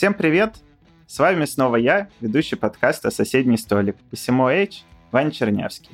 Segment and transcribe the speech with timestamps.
[0.00, 0.54] Всем привет!
[1.06, 5.90] С вами снова я, ведущий подкаста «Соседний столик» посему H, Ваня Чернявский.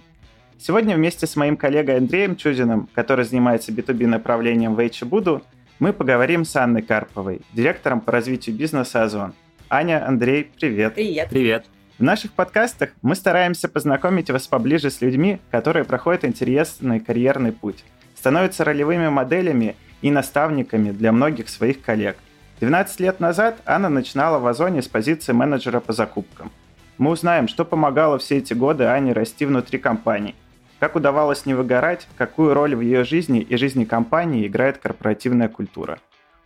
[0.60, 5.42] Сегодня вместе с моим коллегой Андреем Чудиным, который занимается B2B направлением в H Буду,
[5.80, 9.34] мы поговорим с Анной Карповой, директором по развитию бизнеса Озон.
[9.68, 10.94] Аня, Андрей, привет.
[10.94, 11.28] Привет.
[11.28, 11.66] Привет.
[11.98, 17.82] В наших подкастах мы стараемся познакомить вас поближе с людьми, которые проходят интересный карьерный путь,
[18.14, 22.16] становятся ролевыми моделями и наставниками для многих своих коллег.
[22.60, 26.50] 12 лет назад Анна начинала в Озоне с позиции менеджера по закупкам.
[26.96, 30.34] Мы узнаем, что помогало все эти годы Ане расти внутри компании,
[30.80, 35.98] как удавалось не выгорать, какую роль в ее жизни и жизни компании играет корпоративная культура.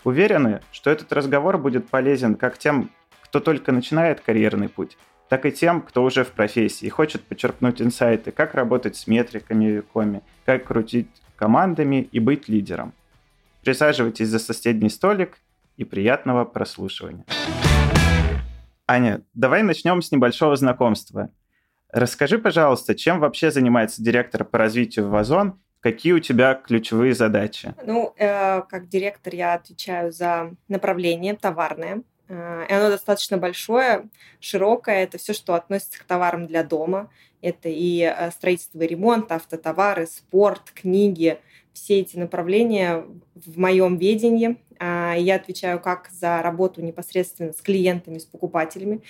[0.03, 2.91] Уверены, что этот разговор будет полезен как тем,
[3.23, 4.99] кто только начинает карьерный путь,
[5.29, 9.67] так и тем, кто уже в профессии и хочет почерпнуть инсайты, как работать с метриками
[9.67, 12.95] и веками, как крутить командами и быть лидером.
[13.63, 15.39] Присаживайтесь за соседний столик
[15.81, 17.25] и приятного прослушивания.
[18.87, 21.31] Аня, давай начнем с небольшого знакомства.
[21.91, 25.59] Расскажи, пожалуйста, чем вообще занимается директор по развитию в Озон?
[25.81, 27.75] Какие у тебя ключевые задачи?
[27.87, 32.03] Ну, э, как директор я отвечаю за направление товарное.
[32.29, 35.05] Э, и оно достаточно большое, широкое.
[35.05, 37.11] Это все, что относится к товарам для дома.
[37.41, 41.39] Это и э, строительство и ремонт, автотовары, спорт, книги.
[41.73, 44.59] Все эти направления в моем ведении.
[45.11, 49.03] А, я отвечаю как за работу непосредственно с клиентами, с покупателями,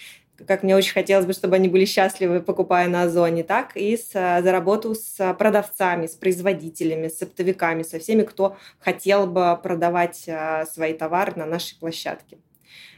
[0.46, 4.12] как мне очень хотелось бы, чтобы они были счастливы, покупая на Озоне, так и с,
[4.12, 10.64] за работу с продавцами, с производителями, с оптовиками, со всеми, кто хотел бы продавать а,
[10.66, 12.38] свои товары на нашей площадке.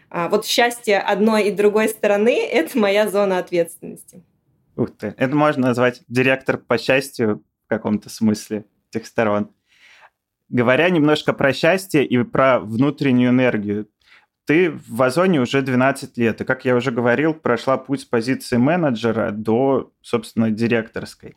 [0.08, 4.22] А, вот счастье одной и другой стороны– это моя зона ответственности.
[4.76, 9.50] Ух ты, это можно назвать директор по счастью в каком-то смысле этих сторон.
[10.52, 13.88] Говоря немножко про счастье и про внутреннюю энергию,
[14.44, 18.58] ты в Озоне уже 12 лет, и, как я уже говорил, прошла путь с позиции
[18.58, 21.36] менеджера до, собственно, директорской.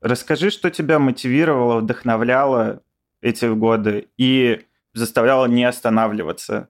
[0.00, 2.80] Расскажи, что тебя мотивировало, вдохновляло
[3.20, 4.62] эти годы и
[4.94, 6.68] заставляло не останавливаться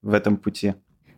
[0.00, 0.72] в этом пути?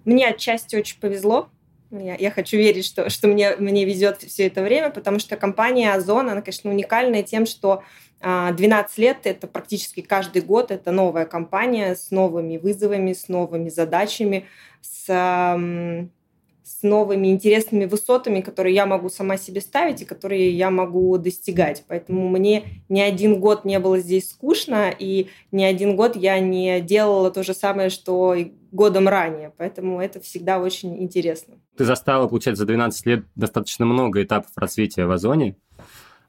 [0.04, 1.48] Мне отчасти очень повезло.
[1.92, 5.92] Я, я хочу верить, что, что мне, мне везет все это время, потому что компания
[5.92, 7.82] Озон, она, конечно, уникальная тем, что
[8.20, 13.68] 12 а, лет– это практически каждый год, это новая компания с новыми вызовами, с новыми
[13.68, 14.46] задачами,
[14.80, 21.18] с, с новыми интересными высотами, которые я могу сама себе ставить и которые я могу
[21.18, 21.84] достигать.
[21.88, 26.80] Поэтому мне ни один год не было здесь скучно, и ни один год я не
[26.80, 28.34] делала то же самое, что
[28.72, 29.52] годом ранее.
[29.56, 31.56] Поэтому это всегда очень интересно.
[31.76, 35.56] Ты застала, получается, за 12 лет достаточно много этапов развития в Озоне.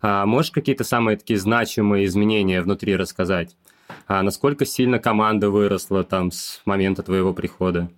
[0.02, 3.56] А можешь какие-то самые такие значимые изменения внутри рассказать?
[4.08, 7.90] А насколько сильно команда выросла там с момента твоего прихода?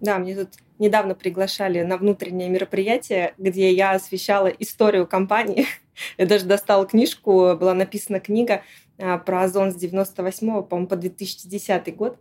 [0.00, 5.66] Да, мне тут недавно приглашали на внутреннее мероприятие, где я освещала историю компании.
[6.16, 8.62] Я даже достала книжку, была написана книга
[8.98, 12.18] а, про Озон с 98 по-моему, по 2010 год.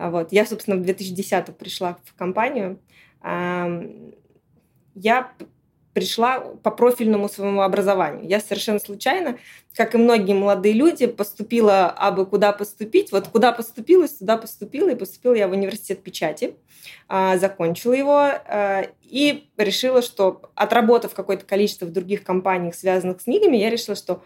[0.00, 0.32] А вот.
[0.32, 2.80] Я, собственно, в 2010 пришла в компанию.
[3.22, 5.32] Я
[5.92, 8.26] пришла по профильному своему образованию.
[8.26, 9.38] Я совершенно случайно,
[9.74, 13.12] как и многие молодые люди, поступила абы куда поступить.
[13.12, 14.88] Вот куда поступилась, туда поступила.
[14.88, 16.54] И поступила я в университет печати,
[17.08, 23.24] а, закончила его а, и решила, что отработав какое-то количество в других компаниях, связанных с
[23.24, 24.22] книгами, я решила, что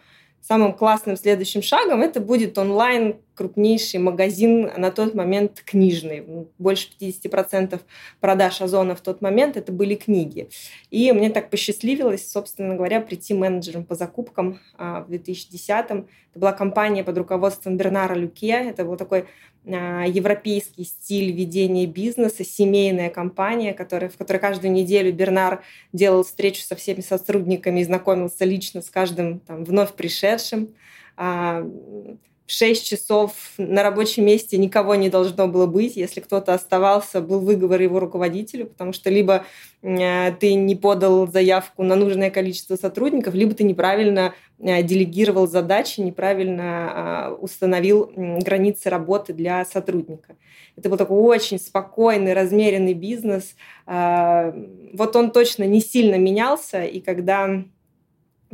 [0.46, 6.48] самым классным следующим шагом это будет онлайн крупнейший магазин на тот момент книжный.
[6.58, 7.80] Больше 50%
[8.20, 10.50] продаж Озона в тот момент это были книги.
[10.90, 16.06] И мне так посчастливилось, собственно говоря, прийти менеджером по закупкам а, в 2010-м.
[16.30, 18.52] Это была компания под руководством Бернара Люке.
[18.52, 19.26] Это был такой
[19.66, 26.76] европейский стиль ведения бизнеса, семейная компания, которая, в которой каждую неделю Бернар делал встречу со
[26.76, 30.74] всеми сотрудниками и знакомился лично с каждым там, вновь пришедшим.
[31.16, 31.66] А,
[32.46, 35.96] в 6 часов на рабочем месте никого не должно было быть.
[35.96, 39.46] Если кто-то оставался, был выговор его руководителю, потому что либо
[39.82, 46.00] э, ты не подал заявку на нужное количество сотрудников, либо ты неправильно э, делегировал задачи,
[46.00, 50.36] неправильно а, установил границы работы для сотрудника.
[50.76, 53.56] Это был такой очень спокойный, размеренный бизнес.
[53.86, 54.54] А,
[54.92, 57.64] вот он точно не сильно менялся, и когда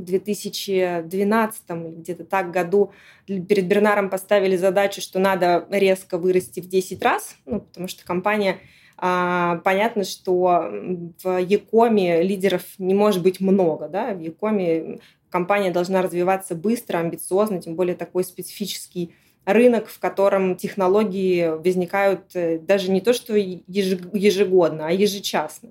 [0.00, 2.92] в 2012 или где-то так году
[3.26, 8.58] перед Бернаром поставили задачу, что надо резко вырасти в 10 раз, ну, потому что компания
[9.02, 10.70] а, понятно, что
[11.22, 13.88] в Якоме лидеров не может быть много.
[13.88, 14.12] Да?
[14.12, 15.00] В Якоме
[15.30, 19.14] компания должна развиваться быстро, амбициозно, тем более такой специфический
[19.46, 25.70] рынок, в котором технологии возникают э, даже не то, что ежегодно, а ежечасно.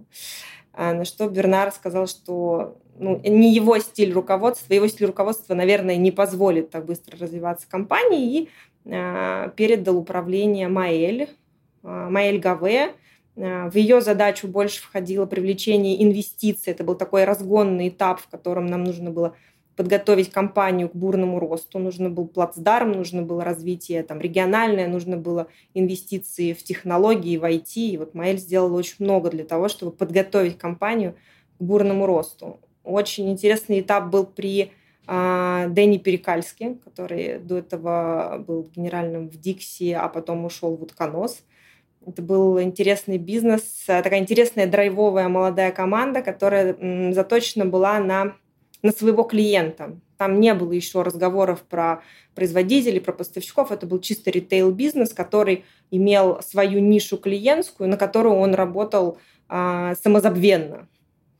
[0.73, 5.95] А, на что Бернар сказал, что ну, не его стиль руководства, его стиль руководства, наверное,
[5.95, 8.49] не позволит так быстро развиваться компании, и
[8.85, 11.29] э, передал управление Маэль,
[11.83, 12.93] э, Маэль Гаве.
[13.35, 16.73] Э, в ее задачу больше входило привлечение инвестиций.
[16.73, 19.33] Это был такой разгонный этап, в котором нам нужно было
[19.77, 21.79] подготовить компанию к бурному росту.
[21.79, 27.75] Нужно был плацдарм, нужно было развитие там, региональное, нужно было инвестиции в технологии, в IT.
[27.75, 31.15] И вот Маэль сделала очень много для того, чтобы подготовить компанию
[31.57, 32.59] к бурному росту.
[32.89, 34.71] Очень интересный этап был при
[35.07, 41.43] э, Дэнни Перекальске, который до этого был генеральным в Дикси, а потом ушел в Утконос.
[42.05, 48.35] Это был интересный бизнес, такая интересная драйвовая молодая команда, которая заточена была на
[48.81, 49.97] на своего клиента.
[50.17, 52.01] Там не было еще разговоров про
[52.35, 53.71] производителей, про поставщиков.
[53.71, 60.87] Это был чисто ритейл-бизнес, который имел свою нишу клиентскую, на которую он работал а, самозабвенно.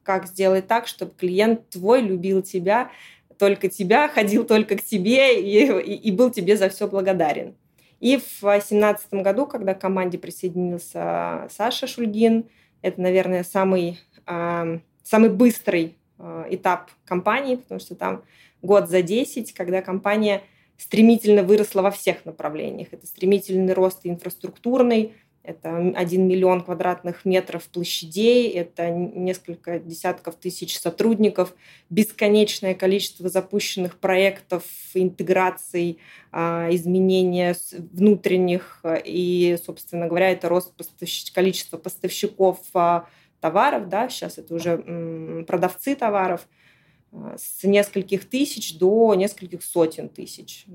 [0.10, 2.90] Как сделать так, чтобы клиент твой любил тебя,
[3.38, 7.54] только тебя, ходил только к тебе и, и, и был тебе за все благодарен.
[8.00, 12.46] И в 2017 году, когда к команде присоединился Саша Шульгин,
[12.82, 18.24] это, наверное, самый, э, самый быстрый Э, этап компании, потому что там
[18.62, 20.42] год за 10, когда компания
[20.78, 22.90] стремительно выросла во всех направлениях.
[22.92, 25.14] Это стремительный рост инфраструктурный,
[25.44, 31.56] это 1 миллион квадратных метров площадей, это несколько десятков тысяч сотрудников,
[31.90, 34.64] бесконечное количество запущенных проектов,
[34.94, 36.00] интеграций,
[36.32, 40.74] а, изменения внутренних и, собственно говоря, это рост
[41.34, 43.08] количества поставщиков а,
[43.40, 46.48] товаров, да, сейчас это уже продавцы товаров,
[47.12, 50.66] а, с нескольких тысяч до нескольких сотен тысяч.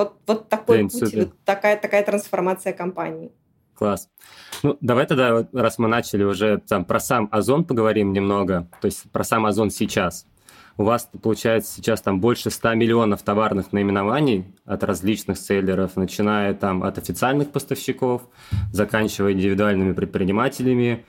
[0.00, 3.32] Вот, вот такой Блин, путь, вот такая, такая трансформация компании.
[3.74, 4.08] Класс.
[4.62, 9.10] Ну, давай тогда, раз мы начали уже там про сам Озон поговорим немного, то есть
[9.12, 10.26] про сам Озон сейчас
[10.80, 16.82] у вас, получается, сейчас там больше 100 миллионов товарных наименований от различных селлеров, начиная там
[16.82, 18.22] от официальных поставщиков,
[18.72, 21.04] заканчивая индивидуальными предпринимателями.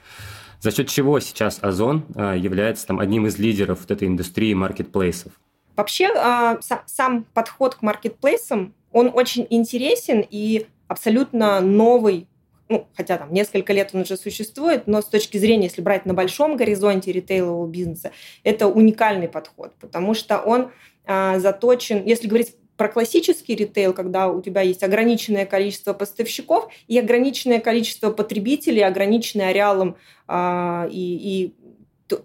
[0.60, 5.32] За счет чего сейчас Озон а, является там одним из лидеров вот этой индустрии маркетплейсов?
[5.78, 12.28] Вообще, а, сам подход к маркетплейсам, он очень интересен и абсолютно новый.
[12.70, 16.14] Ну, хотя там несколько лет он уже существует, но с точки зрения, если брать на
[16.14, 18.12] большом горизонте ритейлового бизнеса,
[18.44, 20.72] это уникальный подход, потому что он
[21.06, 26.98] а, заточен, если говорить про классический ритейл, когда у тебя есть ограниченное количество поставщиков и
[26.98, 29.98] ограниченное количество потребителей, ограниченное ареалом
[30.28, 31.54] а, и, и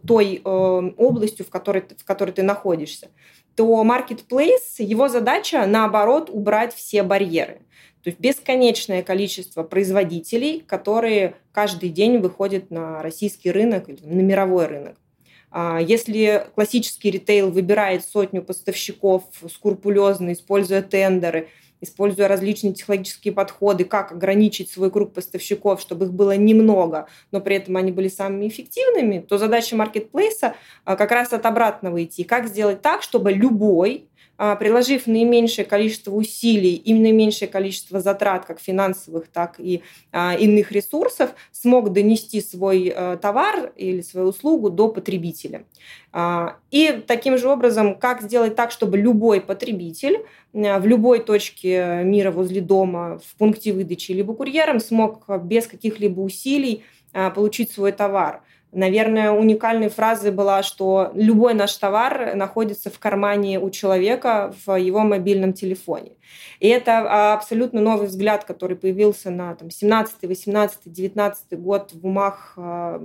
[0.06, 0.48] той э,
[0.96, 3.08] областью, в которой, в которой ты находишься,
[3.56, 7.61] то marketplace, его задача, наоборот, убрать все барьеры.
[8.03, 14.67] То есть бесконечное количество производителей, которые каждый день выходят на российский рынок или на мировой
[14.67, 14.97] рынок.
[15.50, 21.49] А если классический ритейл выбирает сотню поставщиков скрупулезно, используя тендеры,
[21.81, 27.56] используя различные технологические подходы, как ограничить свой круг поставщиков, чтобы их было немного, но при
[27.56, 32.25] этом они были самыми эффективными, то задача маркетплейса а, как раз от обратного идти.
[32.25, 39.28] Как сделать так, чтобы любой приложив наименьшее количество усилий и наименьшее количество затрат, как финансовых,
[39.28, 45.64] так и а, иных ресурсов, смог донести свой а, товар или свою услугу до потребителя.
[46.70, 50.24] И таким же образом, как сделать так, чтобы любой потребитель
[50.55, 56.84] в любой точке мира возле дома, в пункте выдачи либо курьером смог без каких-либо усилий
[57.12, 58.43] получить свой товар.
[58.76, 65.00] Наверное, уникальной фразой была, что любой наш товар находится в кармане у человека в его
[65.00, 66.12] мобильном телефоне.
[66.60, 72.52] И это абсолютно новый взгляд, который появился на там, 17, 18, 19 год в умах
[72.58, 73.00] а,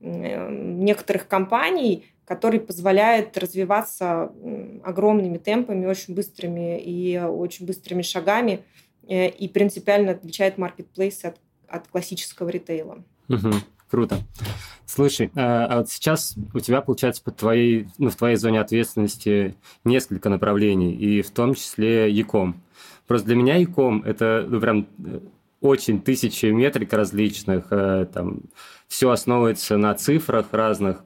[0.00, 4.32] некоторых компаний, который позволяет развиваться
[4.82, 8.64] огромными темпами, очень быстрыми и очень быстрыми шагами
[9.08, 11.36] э, и принципиально отличает маркетплейсы от,
[11.68, 13.04] от классического ритейла.
[13.28, 13.52] Угу.
[13.94, 14.18] Круто.
[14.86, 19.54] Слушай, а, а вот сейчас у тебя, получается, по твоей, ну, в твоей зоне ответственности
[19.84, 22.60] несколько направлений, и в том числе Яком.
[23.06, 25.20] Просто для меня Яком– это ну, прям э,
[25.60, 28.40] очень тысячи метрик различных, э, там,
[28.88, 31.04] все основывается на цифрах разных.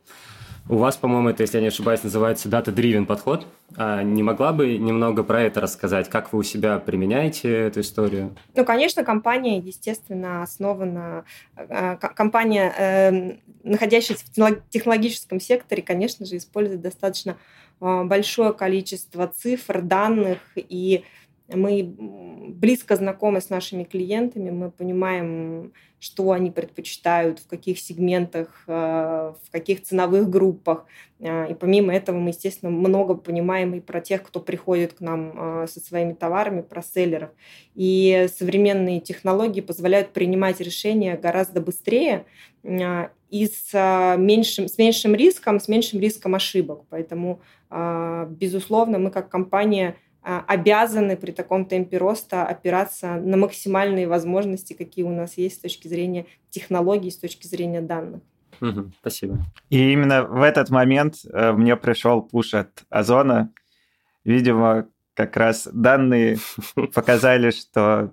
[0.71, 3.47] У вас, по-моему, это, если я не ошибаюсь, называется data-driven подход.
[3.77, 6.11] А не могла бы немного про это рассказать?
[6.11, 8.37] Как вы у себя применяете эту историю?
[8.55, 11.25] Ну, конечно, компания, естественно, основана...
[11.57, 17.39] Э, компания, эм, находящаяся в технологическом секторе, конечно же, использует достаточно
[17.81, 21.05] э, большое количество цифр, данных и
[21.49, 21.95] Мы
[22.49, 29.51] близко знакомы с нашими клиентами, мы понимаем, что они предпочитают, в каких сегментах, э, в
[29.51, 30.87] каких ценовых группах.
[31.19, 35.33] Э, и помимо этого мы, естественно, много понимаем и про тех, кто приходит к нам
[35.35, 37.31] э, со своими товарами, про селлеров.
[37.75, 42.27] И современные технологии позволяют принимать решения гораздо быстрее
[42.65, 46.85] и с меньшим, с меньшим риском, с меньшим риском ошибок.
[46.91, 47.41] Поэтому,
[47.71, 49.97] безусловно, мы как компания–
[50.29, 55.89] обязаны при таком темпе роста опираться на максимальные возможности, какие у нас есть с точки
[55.89, 58.21] зрения технологий, с точки зрения данных.
[58.61, 59.39] Угу, спасибо.
[59.71, 63.53] И именно в этот момент э, мне пришел пуш от Озона.
[64.25, 66.39] Видимо, как раз данные
[66.95, 68.13] показали, что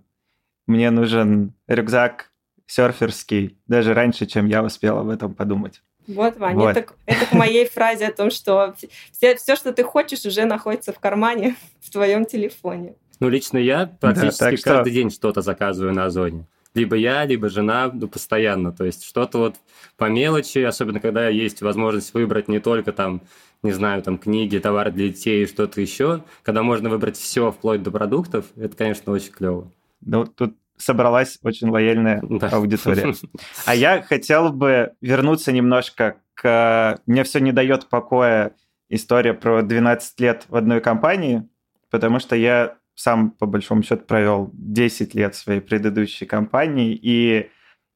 [0.68, 2.32] мне нужен рюкзак
[2.66, 5.82] серферский даже раньше, чем я успел об этом подумать.
[6.08, 6.78] Вот, Ваня, вот.
[6.78, 8.76] Это, это к моей фразе о том, что
[9.12, 12.96] все, все, что ты хочешь, уже находится в кармане, в твоем телефоне.
[13.20, 14.90] Ну, лично я практически да, каждый что...
[14.90, 16.46] день что-то заказываю на Озоне.
[16.74, 18.74] Либо я, либо жена, ну, постоянно.
[18.74, 19.56] То есть что-то вот
[19.96, 23.22] по мелочи, особенно когда есть возможность выбрать не только там,
[23.64, 27.82] не знаю, там книги, товары для детей и что-то еще, когда можно выбрать все вплоть
[27.82, 29.72] до продуктов, это, конечно, очень клево.
[30.02, 32.50] Ну, тут собралась очень лояльная да.
[32.50, 33.14] аудитория.
[33.66, 37.00] А я хотел бы вернуться немножко к...
[37.06, 38.52] Мне все не дает покоя
[38.90, 41.48] история про 12 лет в одной компании,
[41.90, 47.50] потому что я сам, по большому счету, провел 10 лет своей предыдущей компании, и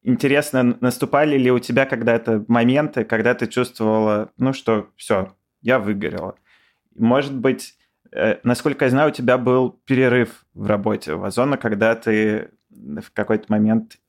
[0.03, 6.35] интересно, наступали ли у тебя когда-то моменты, когда ты чувствовала, ну что, все, я выгорела.
[6.95, 7.75] Может быть,
[8.11, 13.11] э, насколько я знаю, у тебя был перерыв в работе в Озона, когда ты в
[13.11, 13.99] какой-то момент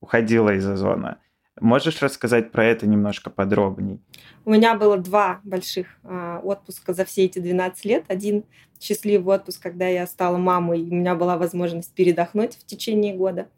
[0.00, 1.18] уходила из Озона.
[1.60, 4.00] Можешь рассказать про это немножко подробней?
[4.44, 8.04] У меня было два больших э, отпуска за все эти 12 лет.
[8.08, 8.44] Один
[8.80, 13.48] счастливый отпуск, когда я стала мамой, и у меня была возможность передохнуть в течение года.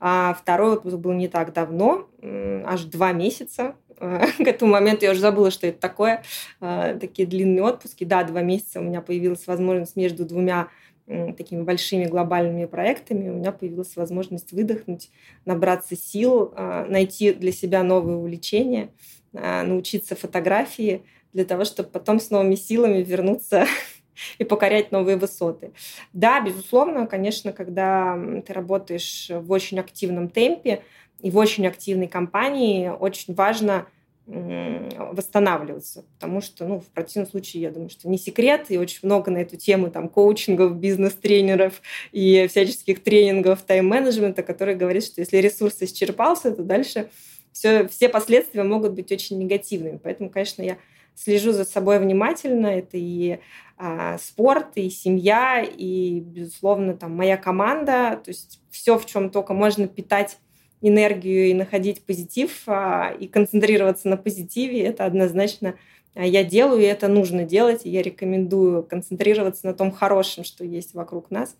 [0.00, 3.74] А второй отпуск был не так давно, аж два месяца.
[3.98, 6.22] К этому моменту я уже забыла, что это такое.
[6.60, 8.04] А, такие длинные отпуски.
[8.04, 10.68] Да, два месяца у меня появилась возможность между двумя
[11.06, 15.10] такими большими глобальными проектами, у меня появилась возможность выдохнуть,
[15.44, 18.90] набраться сил, а, найти для себя новые увлечения,
[19.32, 23.66] а, научиться фотографии для того, чтобы потом с новыми силами вернуться
[24.38, 25.72] и покорять новые высоты.
[26.12, 30.82] Да, безусловно, конечно, когда ты работаешь в очень активном темпе
[31.20, 33.86] и в очень активной компании, очень важно
[34.26, 39.30] восстанавливаться, потому что, ну, в противном случае, я думаю, что не секрет, и очень много
[39.30, 41.80] на эту тему там коучингов, бизнес-тренеров
[42.10, 47.08] и всяческих тренингов тайм-менеджмента, которые говорят, что если ресурс исчерпался, то дальше
[47.52, 50.00] все, все последствия могут быть очень негативными.
[50.02, 50.76] Поэтому, конечно, я
[51.14, 52.66] слежу за собой внимательно.
[52.66, 53.38] Это и
[53.78, 58.20] а, спорт, и семья, и, безусловно, там моя команда.
[58.22, 60.38] То есть все, в чем только можно питать
[60.80, 65.74] энергию и находить позитив а, и концентрироваться на позитиве, это однозначно
[66.14, 70.64] а, я делаю, и это нужно делать, и я рекомендую концентрироваться на том хорошем, что
[70.64, 71.56] есть вокруг нас.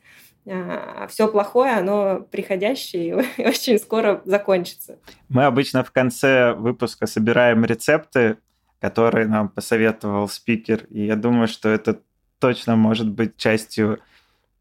[0.48, 4.98] А все плохое, оно приходящее и очень скоро закончится.
[5.28, 8.36] Мы обычно в конце выпуска собираем рецепты,
[8.80, 12.00] которые нам посоветовал спикер, и я думаю, что это
[12.38, 13.98] точно может быть частью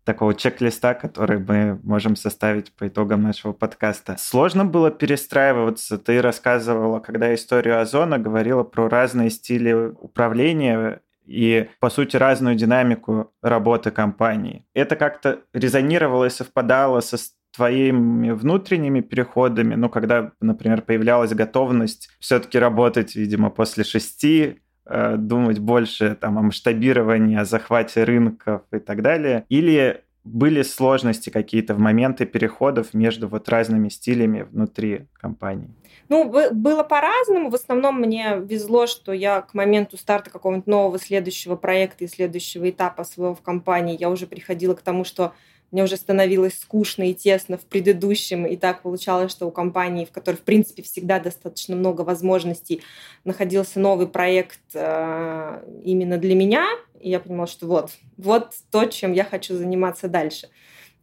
[0.05, 4.15] такого чек-листа, который мы можем составить по итогам нашего подкаста.
[4.17, 5.97] Сложно было перестраиваться.
[5.97, 13.33] Ты рассказывала, когда историю Озона, говорила про разные стили управления и, по сути, разную динамику
[13.41, 14.65] работы компании.
[14.73, 17.17] Это как-то резонировало и совпадало со
[17.55, 26.15] твоими внутренними переходами, ну, когда, например, появлялась готовность все-таки работать, видимо, после шести, думать больше
[26.19, 29.45] там, о масштабировании, о захвате рынков и так далее?
[29.49, 35.69] Или были сложности какие-то в моменты переходов между вот разными стилями внутри компании?
[36.09, 37.49] Ну, было по-разному.
[37.49, 42.69] В основном мне везло, что я к моменту старта какого-нибудь нового следующего проекта и следующего
[42.69, 45.33] этапа своего в компании, я уже приходила к тому, что
[45.75, 50.11] мне уже становилось скучно и тесно в предыдущем, и так получалось, что у компании, в
[50.11, 52.81] которой, в принципе, всегда достаточно много возможностей,
[53.25, 56.65] находился новый проект э, именно для меня,
[57.01, 60.47] и я понимала, что вот, вот то, чем я хочу заниматься дальше.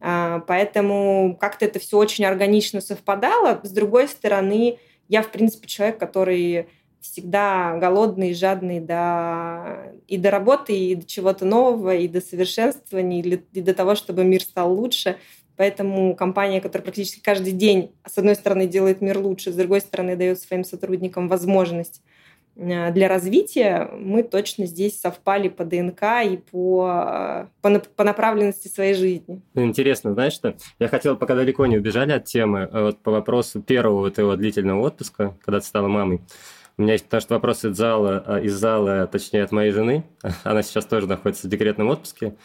[0.01, 3.61] Э, поэтому как-то это все очень органично совпадало.
[3.65, 6.71] С другой стороны, я, в принципе, человек, который
[7.03, 13.61] всегда голодный, жадный до, и до работы, и до чего-то нового, и до совершенствования, и
[13.61, 15.17] до того, чтобы мир стал лучше.
[15.57, 20.17] Поэтому компания, которая практически каждый день, с одной стороны, делает мир лучше, с другой стороны,
[20.17, 22.03] дает своим сотрудникам возможность
[22.57, 28.95] э, для развития, мы точно здесь совпали по ДНК и по, по, по направленности своей
[28.95, 29.43] жизни.
[29.55, 30.57] Интересно, знаешь что?
[30.79, 35.37] Я хотел, пока далеко не убежали от темы, вот по вопросу первого твоего длительного отпуска,
[35.45, 36.23] когда ты стала мамой,
[36.83, 40.05] у меня есть, потому что вопрос из зала, из зала, точнее, от моей жены.
[40.45, 42.37] Она сейчас тоже находится в декретном отпуске.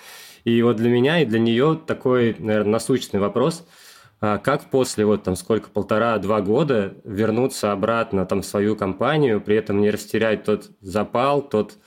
[0.44, 3.68] И вот для меня и для нее такой, наверное, насущный вопрос–
[4.20, 9.56] а как после вот там сколько, полтора-два года вернуться обратно там в свою компанию, при
[9.56, 11.78] этом не растерять тот запал, тот,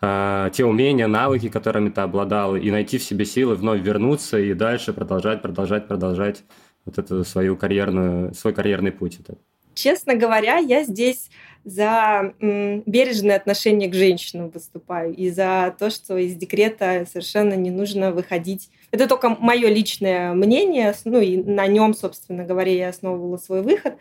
[0.00, 4.54] э, те умения, навыки, которыми ты обладал, и найти в себе силы вновь вернуться и
[4.54, 6.44] дальше продолжать, продолжать, продолжать
[6.84, 9.18] вот эту свою карьерную, свой карьерный путь.
[9.18, 9.36] Это.
[9.74, 11.30] Честно говоря, я здесь
[11.64, 18.12] за бережное отношение к женщинам выступаю и за то, что из декрета совершенно не нужно
[18.12, 18.68] выходить.
[18.90, 23.94] Это только мое личное мнение, ну и на нем, собственно говоря, я основывала свой выход.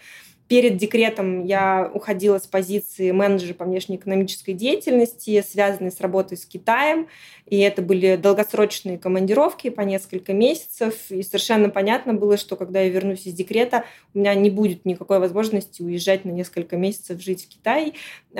[0.51, 7.07] Перед декретом я уходила с позиции менеджера по внешнеэкономической деятельности, связанной с работой с Китаем.
[7.45, 11.09] И это были долгосрочные командировки по несколько месяцев.
[11.09, 15.19] И совершенно понятно было, что когда я вернусь из декрета, у меня не будет никакой
[15.19, 17.93] возможности уезжать на несколько месяцев жить в Китай.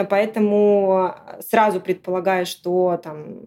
[0.09, 1.15] Поэтому
[1.49, 3.43] сразу предполагаю, что там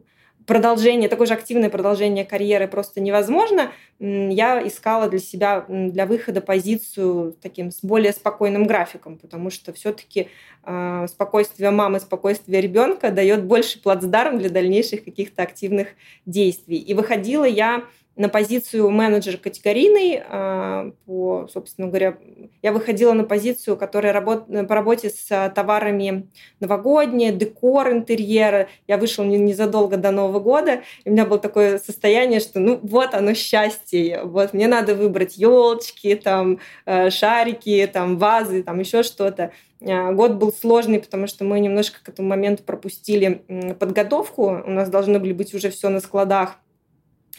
[0.47, 7.37] продолжение, такое же активное продолжение карьеры просто невозможно, я искала для себя, для выхода позицию
[7.41, 10.27] таким с более спокойным графиком, потому что все-таки э,
[10.65, 15.89] а, спокойствие мамы, спокойствие ребенка дает больше плацдарм для дальнейших каких-то активных
[16.27, 16.79] действий.
[16.79, 17.85] И выходила я
[18.17, 20.23] на позицию менеджера категорийный.
[20.29, 22.17] А, по, собственно говоря,
[22.63, 26.29] я выходила на позицию, которая работ, по работе с товарами
[26.61, 28.69] новогодние, декор интерьера.
[28.87, 33.15] Я вышла незадолго до Нового года, и у меня было такое состояние, что ну вот
[33.15, 34.21] оно счастье.
[34.25, 39.53] Вот мне надо выбрать елочки, там э, шарики, там вазы, там еще что-то.
[39.87, 43.43] А, год был сложный, потому что мы немножко к этому моменту пропустили
[43.79, 44.63] подготовку.
[44.67, 46.59] У нас должны были быть уже все на складах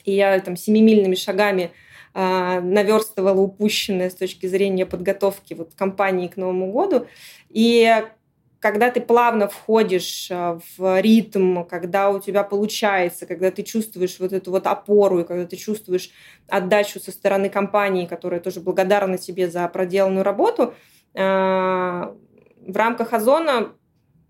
[0.06, 1.72] и я там семимильными шагами
[2.14, 7.08] э, наверстывала упущенное с точки зрения подготовки вот компании к Новому году.
[7.50, 8.04] И
[8.66, 14.34] когда ты плавно входишь а, в ритм, когда у тебя получается, когда ты чувствуешь вот
[14.34, 16.10] эту вот опору, и когда ты чувствуешь
[16.48, 20.74] отдачу со стороны компании, которая тоже благодарна тебе за проделанную работу,
[21.14, 22.16] а,
[22.66, 23.74] в рамках Озона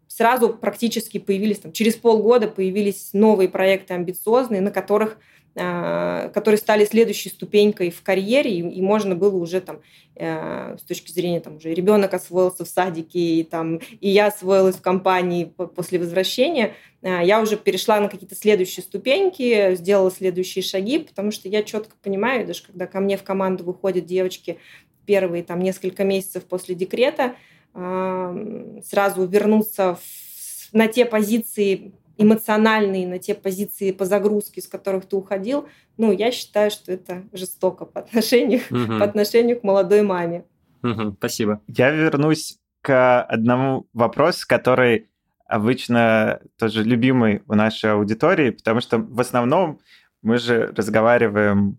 [0.09, 5.21] сразу практически появились, там, через полгода появились новые проекты амбициозные, на которых а,
[5.55, 9.79] которые стали следующей ступенькой в карьере, и, и можно было уже там
[10.15, 14.75] э, с точки зрения там уже ребенок освоился в садике, и там и я освоилась
[14.75, 20.99] в компании после возвращения, э, я уже перешла на какие-то следующие ступеньки, сделала следующие шаги,
[20.99, 24.57] потому что я четко понимаю, даже когда ко мне в команду выходят девочки
[25.05, 27.35] первые там несколько месяцев после декрета,
[27.73, 35.05] э, сразу вернуться в, на те позиции эмоциональные, на те позиции по загрузке, с которых
[35.05, 38.99] ты уходил, ну, я считаю, что это жестоко по отношению, угу.
[38.99, 40.45] по отношению к молодой маме.
[40.83, 41.61] Угу, спасибо.
[41.67, 45.09] Я вернусь к одному вопросу, который
[45.47, 49.79] обычно тоже любимый у нашей аудитории, потому что в основном
[50.21, 51.77] мы же разговариваем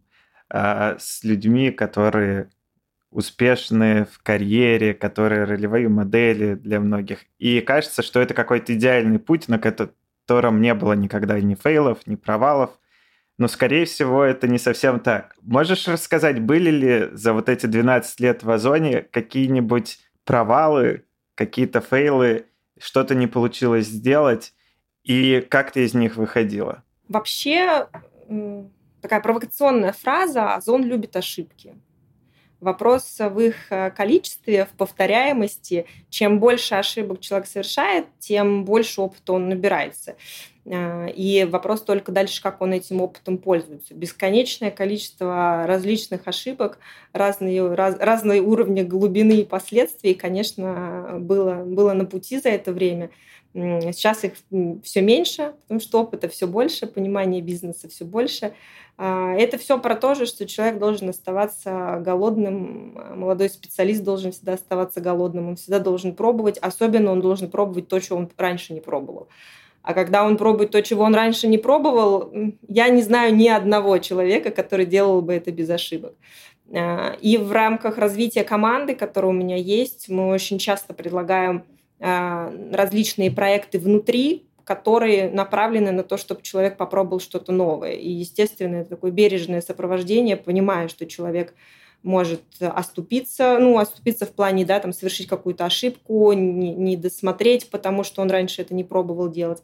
[0.50, 2.50] э, с людьми, которые
[3.10, 7.20] успешные в карьере, которые ролевые модели для многих.
[7.38, 9.90] И кажется, что это какой-то идеальный путь, который
[10.26, 12.70] котором не было никогда ни фейлов, ни провалов.
[13.38, 15.36] Но, скорее всего, это не совсем так.
[15.42, 22.46] Можешь рассказать, были ли за вот эти 12 лет в Озоне какие-нибудь провалы, какие-то фейлы,
[22.78, 24.52] что-то не получилось сделать,
[25.04, 26.82] и как ты из них выходила?
[27.08, 27.86] Вообще,
[29.00, 31.76] такая провокационная фраза «Озон любит ошибки».
[32.60, 35.86] Вопрос в их э, количестве, в повторяемости.
[36.08, 40.16] Чем больше ошибок человек совершает, тем больше опыта он набирается.
[40.64, 43.94] Э, и вопрос только дальше, как он этим опытом пользуется.
[43.94, 46.78] Бесконечное количество различных ошибок,
[47.12, 53.10] разные, раз, разные уровни глубины и последствий, конечно, было, было на пути за это время.
[53.56, 54.34] Сейчас их
[54.84, 58.52] все меньше, потому что опыта все больше, понимания бизнеса все больше.
[58.98, 64.54] А, это все про то же, что человек должен оставаться голодным, молодой специалист должен всегда
[64.54, 68.80] оставаться голодным, он всегда должен пробовать, особенно он должен пробовать то, чего он раньше не
[68.80, 69.28] пробовал.
[69.80, 72.30] А когда он пробует то, чего он раньше не пробовал,
[72.68, 76.14] я не знаю ни одного человека, который делал бы это без ошибок.
[76.74, 81.75] А, и в рамках развития команды, которая у меня есть, мы очень часто предлагаем а,
[81.98, 87.92] различные проекты внутри которые направлены на то, чтобы человек попробовал что-то новое.
[87.92, 91.54] И, естественно, это такое бережное сопровождение, понимая, что человек
[92.02, 98.02] может оступиться, ну, оступиться в плане, да, там, совершить какую-то ошибку, не, не досмотреть, потому
[98.02, 99.62] что он раньше это не пробовал делать.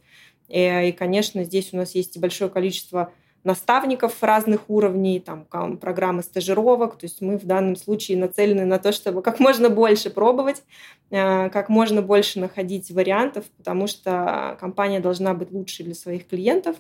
[0.49, 3.13] И, э, и, конечно, здесь у нас есть большое количество
[3.45, 6.97] наставников разных уровней, там, программы стажировок.
[6.97, 10.63] То есть мы в данном случае нацелены на то, чтобы как можно больше пробовать,
[11.11, 16.77] э, как можно больше находить вариантов, потому что компания должна быть лучшей для своих клиентов,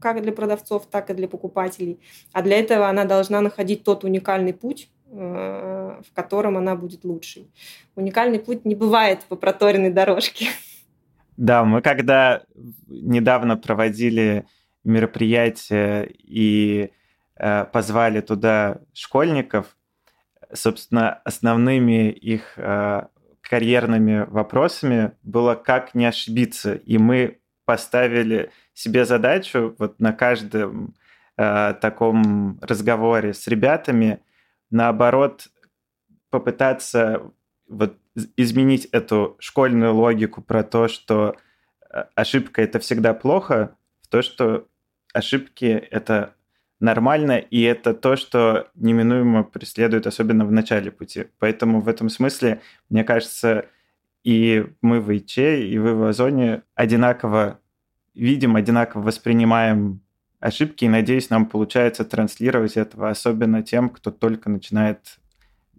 [0.00, 2.00] как для продавцов, так и для покупателей.
[2.32, 7.48] А для этого она должна находить тот уникальный путь, э, в котором она будет лучшей.
[7.94, 10.48] Уникальный путь не бывает по проторенной дорожке.
[11.36, 12.42] Да, мы когда
[12.86, 14.44] недавно проводили
[14.84, 16.92] мероприятие и
[17.36, 19.76] э, позвали туда школьников,
[20.52, 23.06] собственно, основными их э,
[23.40, 26.74] карьерными вопросами было как не ошибиться.
[26.74, 30.94] И мы поставили себе задачу вот на каждом
[31.36, 34.20] э, таком разговоре с ребятами,
[34.70, 35.48] наоборот,
[36.30, 37.30] попытаться
[37.68, 37.96] вот
[38.36, 41.36] изменить эту школьную логику про то, что
[41.90, 44.66] э, ошибка это всегда плохо, в то, что
[45.14, 46.34] ошибки— это
[46.80, 51.26] нормально, и это то, что неминуемо преследует, особенно в начале пути.
[51.38, 53.66] Поэтому в этом смысле, мне кажется,
[54.22, 57.60] и мы в ИЧ, и вы в Озоне одинаково
[58.14, 60.02] видим, одинаково воспринимаем
[60.40, 65.18] ошибки, и, надеюсь, нам получается транслировать этого, особенно тем, кто только начинает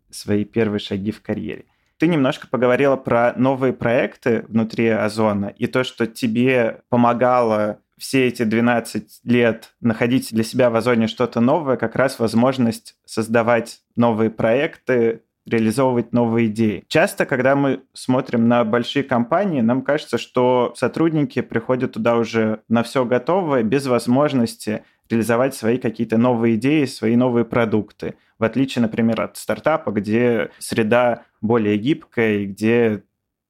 [0.10, 1.66] свои первые шаги в карьере.
[1.98, 8.44] Ты немножко поговорила про новые проекты внутри Озона и то, что тебе помогало все эти
[8.44, 15.22] 12 лет находить для себя в Озоне что-то новое, как раз возможность создавать новые проекты,
[15.46, 16.84] реализовывать новые идеи.
[16.88, 22.84] Часто, когда мы смотрим на большие компании, нам кажется, что сотрудники приходят туда уже на
[22.84, 28.16] все готовое, без возможности реализовать свои какие-то новые идеи, свои новые продукты.
[28.40, 33.04] В отличие, например, от стартапа, где среда более гибкая и где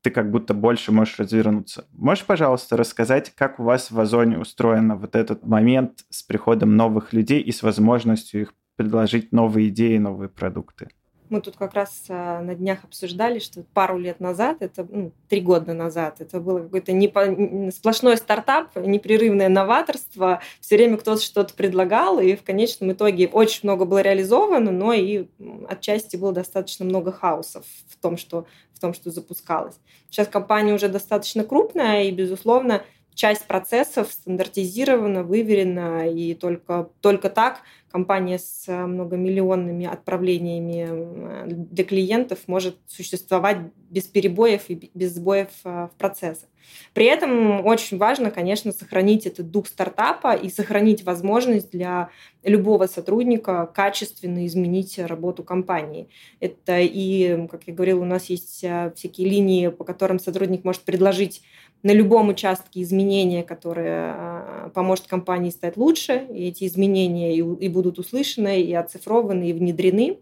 [0.05, 1.87] ты как будто больше можешь развернуться.
[1.91, 7.11] Можешь, пожалуйста, рассказать, как у вас в Озоне устроен вот этот момент с приходом новых
[7.11, 10.89] людей и с возможностью их предложить новые идеи, новые продукты?
[11.29, 15.41] Мы тут как раз а, на днях обсуждали, что пару лет назад, это ну, три
[15.41, 17.71] года назад, это было какой-то непо...
[17.71, 20.41] сплошной стартап, непрерывное новаторство.
[20.61, 25.25] Все время кто-то что-то предлагал, и в конечном итоге очень много было реализовано, но и
[25.67, 29.75] отчасти было достаточно много хаосов в том, что, в том, что запускалось.
[30.09, 32.83] Сейчас компания уже достаточно крупная, и, безусловно,
[33.15, 37.61] часть процессов стандартизирована, выверена, и только, только так
[37.95, 43.57] компания с э, многомиллионными отправлениями э, для клиентов может существовать
[43.89, 46.49] без перебоев и без сбоев э, в процессах.
[46.93, 52.09] При этом очень важно, конечно, сохранить этот дух стартапа и сохранить возможность для
[52.43, 56.09] любого сотрудника качественно изменить работу компании.
[56.41, 61.43] Это и, как я говорила, у нас есть всякие линии, по которым сотрудник может предложить
[61.85, 67.69] на любом участке изменения, которые а, поможет компании стать лучше, и эти изменения и, и
[67.69, 70.17] будут услышаны, и оцифрованы, и внедрены.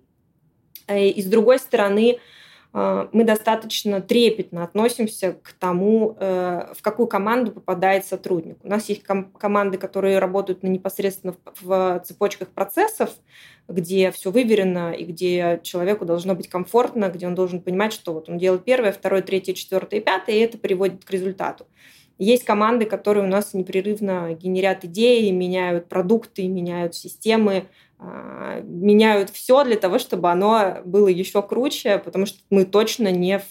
[0.88, 2.18] Э, и с другой стороны,
[2.74, 8.58] мы достаточно трепетно относимся к тому, э, в какую команду попадает сотрудник.
[8.64, 13.12] У нас есть ком- команды, которые работают непосредственно в, в цепочках процессов,
[13.68, 18.28] где все выверено и где человеку должно быть комфортно, где он должен понимать, что вот
[18.28, 21.68] он делает первое, второе, третье, четвертое пятое, и это приводит к результату.
[22.18, 27.68] Есть команды, которые у нас непрерывно генерят идеи, меняют продукты, меняют системы,
[28.64, 33.46] меняют все для того, чтобы оно было еще круче, потому что мы точно не в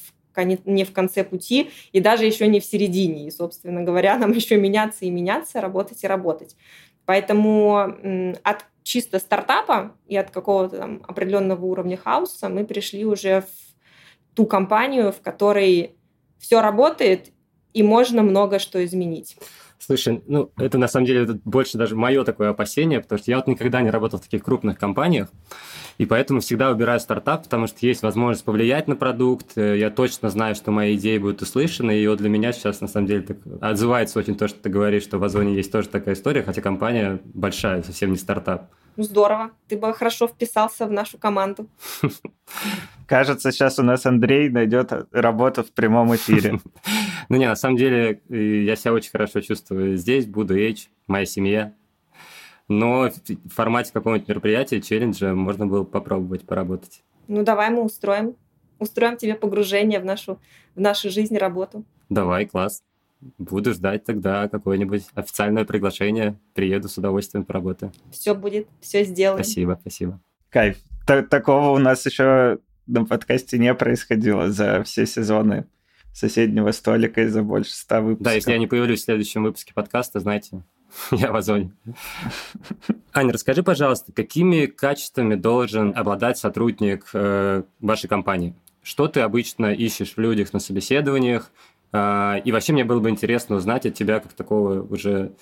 [0.65, 3.27] не в конце пути и даже еще не в середине.
[3.27, 6.57] И, собственно говоря, нам еще меняться и меняться, работать и работать.
[7.05, 7.95] Поэтому
[8.43, 14.47] от чисто стартапа и от какого-то там определенного уровня хаоса мы пришли уже в ту
[14.47, 15.97] компанию, в которой
[16.39, 17.31] все работает
[17.73, 19.37] и можно много что изменить.
[19.85, 23.49] Слушай, ну, это на самом деле больше даже мое такое опасение, потому что я вот
[23.49, 25.29] никогда не работал в таких крупных компаниях,
[25.99, 30.31] и поэтому всегда выбираю стартап, потому что есть возможность повлиять на продукт, э, я точно
[30.31, 33.39] знаю, что мои идеи будут услышаны, и вот для меня сейчас на самом деле так
[33.61, 37.21] отзывается очень то, что ты говоришь, что в Озоне есть тоже такая история, хотя компания
[37.25, 38.71] большая, совсем не стартап.
[38.97, 39.53] Ну, здорово.
[39.69, 41.67] Ты бы хорошо вписался в нашу команду.
[43.07, 46.61] Кажется, сейчас у нас Андрей найдет работу в прямом эфире.
[47.29, 51.73] Ну не, на самом деле я себя очень хорошо чувствую здесь, буду H, моя семья.
[52.69, 57.03] Но в формате какого-нибудь мероприятия, челленджа можно было попробовать поработать.
[57.29, 58.37] Ну давай мы устроим.
[58.79, 60.41] Устроим тебе погружение в нашу,
[60.75, 61.85] в нашу жизнь, работу.
[62.09, 62.83] Давай, класс.
[63.39, 66.39] Буду ждать тогда какое-нибудь официальное приглашение.
[66.55, 67.93] Приеду с удовольствием поработаю.
[68.11, 69.43] Все будет, все сделаем.
[69.43, 70.21] Спасибо, спасибо.
[70.51, 70.79] Кайф.
[71.07, 75.67] такого у нас еще на подкасте не происходило за все сезоны
[76.13, 78.25] соседнего столика и за больше ста выпусков.
[78.25, 80.63] Да, если я не появлюсь в следующем выпуске подкаста, знаете,
[81.11, 81.73] я в Озоне.
[83.13, 88.55] Аня, расскажи, пожалуйста, какими качествами должен обладать сотрудник э, вашей компании?
[88.83, 91.51] Что ты обычно ищешь в людях на собеседованиях?
[91.93, 95.33] Э, и вообще мне было бы интересно узнать от тебя, как такого уже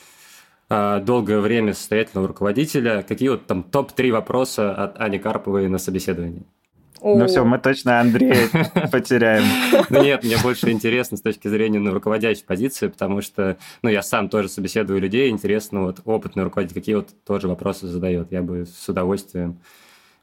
[0.69, 6.45] э, долгое время состоятельного руководителя, какие вот там топ-3 вопроса от Ани Карповой на собеседовании?
[7.03, 8.49] Ну все, мы точно Андрея
[8.93, 9.45] потеряем.
[9.89, 14.03] Ну нет, мне больше интересно с точки зрения ну, руководящей позиции, потому что ну, я
[14.03, 18.31] сам тоже собеседую людей, интересно, вот опытный руководитель, какие вот тоже вопросы задает.
[18.33, 19.61] Я бы с удовольствием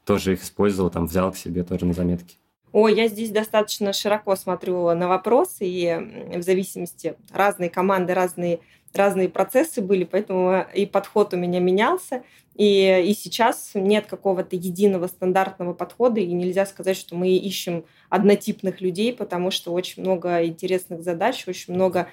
[0.04, 2.36] тоже их использовал, там взял к себе тоже на заметки.
[2.72, 8.60] Ой, я здесь достаточно широко смотрю на вопросы, и в зависимости разные команды, разные
[8.94, 12.22] разные процессы были, поэтому и подход у меня менялся.
[12.54, 18.80] И, и сейчас нет какого-то единого стандартного подхода, и нельзя сказать, что мы ищем однотипных
[18.80, 22.08] людей, потому что очень много интересных задач, очень много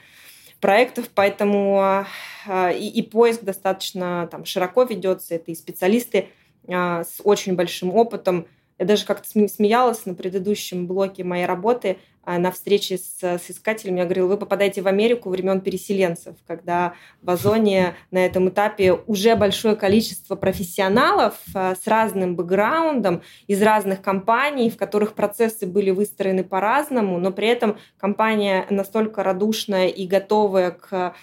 [0.61, 5.35] проектов, поэтому а, и, и поиск достаточно там, широко ведется.
[5.35, 6.29] Это и специалисты
[6.67, 8.45] а, с очень большим опытом.
[8.77, 13.97] Я даже как-то смеялась на предыдущем блоке моей работы– а, на встрече с, с искателем,
[13.97, 19.35] я говорила, вы попадаете в Америку времен переселенцев, когда в Озоне на этом этапе уже
[19.35, 26.43] большое количество профессионалов а, с разным бэкграундом из разных компаний, в которых процессы были выстроены
[26.43, 31.13] по-разному, но при этом компания настолько радушная и готовая к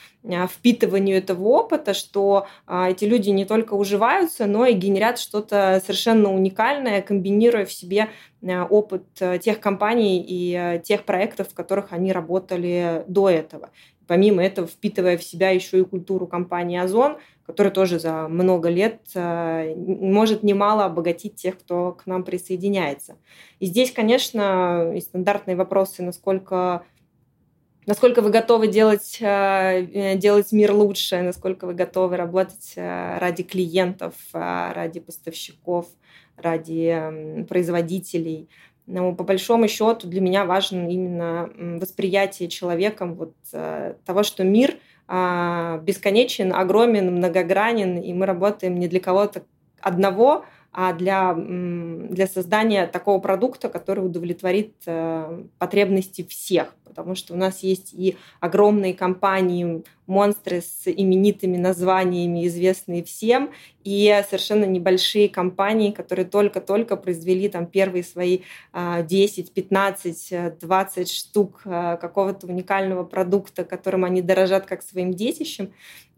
[0.48, 7.02] впитыванию этого опыта, что эти люди не только уживаются, но и генерят что-то совершенно уникальное,
[7.02, 8.08] комбинируя в себе
[8.42, 9.04] Э, опыт
[9.40, 13.70] тех компаний и тех проектов, в которых они работали до этого.
[14.06, 19.00] Помимо этого, впитывая в себя еще и культуру компании «Озон», которая тоже за много лет
[19.14, 23.16] может немало обогатить тех, кто к нам присоединяется.
[23.58, 26.84] И здесь, конечно, и стандартные вопросы, насколько
[27.86, 35.86] насколько вы готовы делать, делать мир лучше, насколько вы готовы работать ради клиентов, ради поставщиков–
[36.36, 38.48] ради производителей.
[38.86, 44.76] Но по большому счету для меня важно именно восприятие человеком вот э, того, что мир
[45.06, 49.44] а, бесконечен, огромен, многогранен, и мы работаем не для кого-то
[49.80, 56.74] одного, а для, для создания такого продукта, который удовлетворит э, потребности всех.
[56.84, 63.50] Потому что у нас есть и огромные компании, монстры с именитыми названиями, известные всем,
[63.84, 68.40] и совершенно небольшие компании, которые только-только произвели там первые свои
[68.74, 75.72] 10, 15, 20 штук э, какого-то уникального продукта, которым они дорожат как своим детищем.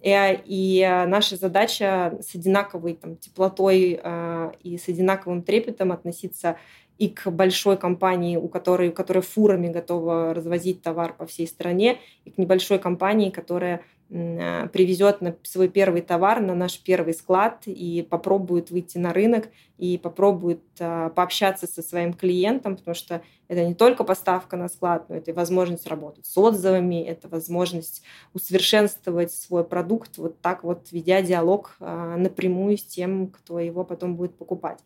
[0.04, 6.58] Э, и э, наша задача с одинаковой там, теплотой э, и с одинаковым трепетом относиться
[6.98, 12.30] и к большой компании, у которой, которая фурами готова развозить товар по всей стране, и
[12.30, 18.70] к небольшой компании, которая привезет на свой первый товар на наш первый склад и попробует
[18.70, 24.04] выйти на рынок и попробует э, пообщаться со своим клиентом, потому что это не только
[24.04, 28.02] поставка на склад, но это и возможность работать с отзывами, это возможность
[28.34, 34.16] усовершенствовать свой продукт, вот так вот ведя диалог э, напрямую с тем, кто его потом
[34.16, 34.78] будет покупать.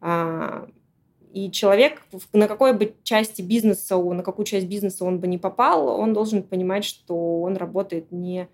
[0.00, 0.68] А,
[1.32, 2.02] и человек,
[2.32, 6.42] на какой бы части бизнеса, на какую часть бизнеса он бы не попал, он должен
[6.42, 8.48] понимать, что он работает не,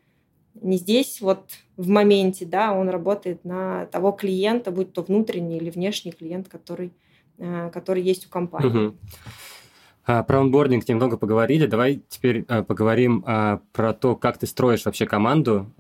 [0.61, 5.71] не здесь, вот в моменте, да, он работает на того клиента, будь то внутренний или
[5.71, 6.93] внешний клиент, который,
[7.39, 8.89] э, который есть у компании.
[8.89, 8.97] Угу.
[10.05, 11.67] Про онбординг немного поговорили.
[11.67, 15.71] Давай теперь а, поговорим а, про то, как ты строишь вообще команду,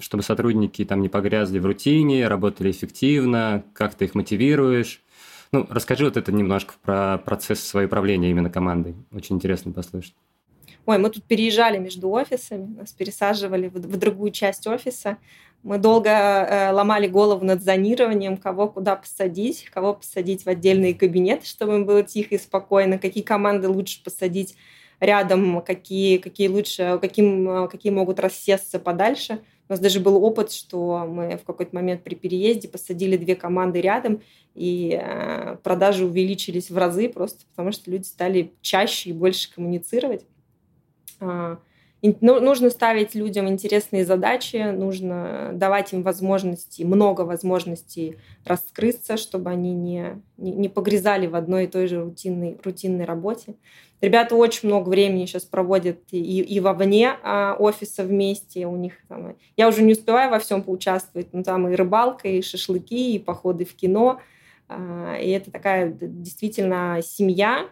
[0.00, 5.02] чтобы сотрудники там не погрязли в рутине, работали эффективно, как ты их мотивируешь.
[5.50, 8.94] Ну, расскажи вот это немножко про процесс своего управления именно командой.
[9.12, 10.14] Очень интересно послушать.
[10.88, 15.18] Ой, мы тут переезжали между офисами, нас пересаживали в, в другую часть офиса.
[15.62, 21.44] Мы долго э, ломали голову над зонированием, кого куда посадить, кого посадить в отдельные кабинеты,
[21.44, 24.56] чтобы им было тихо и спокойно, какие команды лучше посадить
[24.98, 29.42] рядом, какие, какие лучше, каким, какие могут рассесться подальше.
[29.68, 33.82] У нас даже был опыт, что мы в какой-то момент при переезде посадили две команды
[33.82, 34.22] рядом,
[34.54, 40.24] и э, продажи увеличились в разы просто потому, что люди стали чаще и больше коммуницировать.
[41.20, 41.58] А,
[42.00, 49.74] ну, нужно ставить людям интересные задачи, нужно давать им возможности, много возможностей раскрыться, чтобы они
[49.74, 53.56] не, не, не погрязали в одной и той же рутинной, рутинной работе.
[54.00, 58.66] Ребята очень много времени сейчас проводят и, и вовне а, офиса вместе.
[58.66, 62.42] У них там, я уже не успеваю во всем поучаствовать, но там и рыбалка, и
[62.42, 64.20] шашлыки, и походы в кино–
[65.20, 67.68] И это такая действительно семья,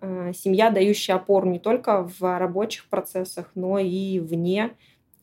[0.00, 4.72] семья, дающая опору не только в рабочих процессах, но и вне,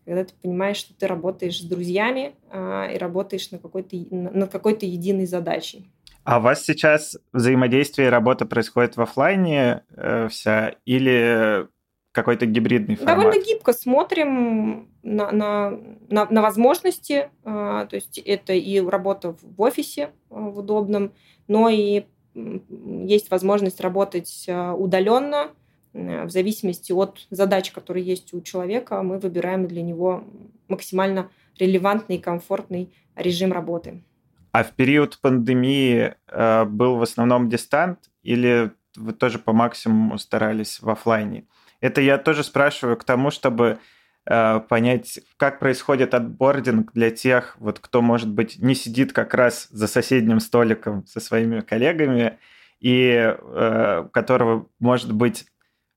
[0.05, 5.25] когда ты понимаешь, что ты работаешь с друзьями и работаешь на какой-то, над какой-то единой
[5.25, 5.89] задачей.
[6.23, 11.67] А у вас сейчас взаимодействие и работа происходит в офлайне э, вся или
[12.11, 13.17] какой-то гибридный формат?
[13.17, 15.71] Довольно гибко смотрим на, на,
[16.09, 17.29] на, на возможности.
[17.43, 21.13] Э, то есть это и работа в офисе э, в удобном,
[21.47, 25.51] но и есть возможность работать э, удаленно.
[25.93, 30.23] Э, в зависимости от задач, которые есть у человека, мы выбираем для него
[30.67, 34.03] максимально релевантный и комфортный режим работы.
[34.51, 40.81] А в период пандемии э, был в основном дистант или вы тоже по максимуму старались
[40.81, 41.45] в офлайне?
[41.79, 43.79] Это я тоже спрашиваю к тому, чтобы
[44.25, 49.87] понять, как происходит отбординг для тех, вот, кто, может быть, не сидит как раз за
[49.87, 52.37] соседним столиком со своими коллегами
[52.79, 55.45] и э, которого, может быть,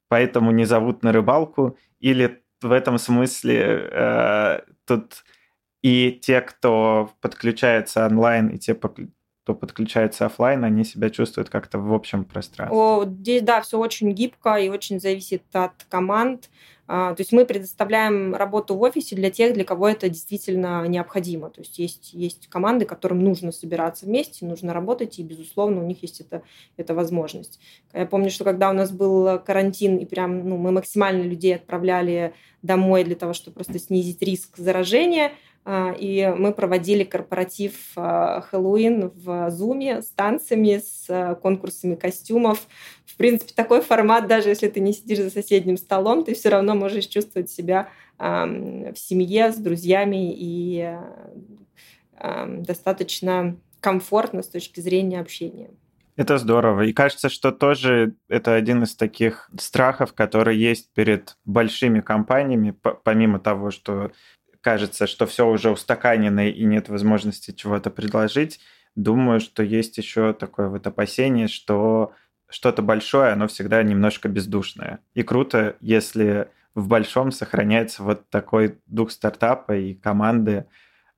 [0.08, 5.24] поэтому не зовут на рыбалку, или в этом смысле э, тут
[5.82, 11.92] и те, кто подключается онлайн, и те, кто подключается офлайн, они себя чувствуют как-то в
[11.92, 12.78] общем пространстве.
[12.78, 16.48] О, здесь, да, все очень гибко и очень зависит от команд.
[16.86, 21.50] А, то есть мы предоставляем работу в офисе для тех, для кого это действительно необходимо.
[21.50, 26.02] То есть есть, есть команды, которым нужно собираться вместе, нужно работать, и, безусловно, у них
[26.02, 26.42] есть эта,
[26.76, 27.58] эта возможность.
[27.92, 32.34] Я помню, что когда у нас был карантин, и прям ну, мы максимально людей отправляли
[32.62, 35.32] домой для того, чтобы просто снизить риск заражения,
[35.66, 42.66] и мы проводили корпоратив а, Хэллоуин в Зуме с танцами, с а, конкурсами костюмов.
[43.06, 46.74] В принципе, такой формат, даже если ты не сидишь за соседним столом, ты все равно
[46.74, 50.96] можешь чувствовать себя в семье с друзьями и
[52.46, 55.70] достаточно комфортно с точки зрения общения.
[56.16, 56.82] Это здорово.
[56.82, 62.72] И кажется, что тоже это один из таких страхов, которые есть перед большими компаниями,
[63.02, 64.12] помимо того, что
[64.64, 68.60] кажется, что все уже устаканено и нет возможности чего-то предложить,
[68.96, 72.14] думаю, что есть еще такое вот опасение, что
[72.48, 75.00] что-то большое, оно всегда немножко бездушное.
[75.12, 80.66] И круто, если в большом сохраняется вот такой дух стартапа и команды,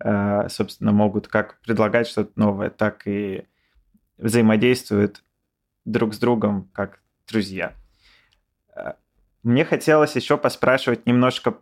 [0.00, 3.46] э, собственно, могут как предлагать что-то новое, так и
[4.18, 5.22] взаимодействуют
[5.84, 7.74] друг с другом как друзья.
[8.74, 8.94] Э,
[9.44, 11.58] мне хотелось еще поспрашивать немножко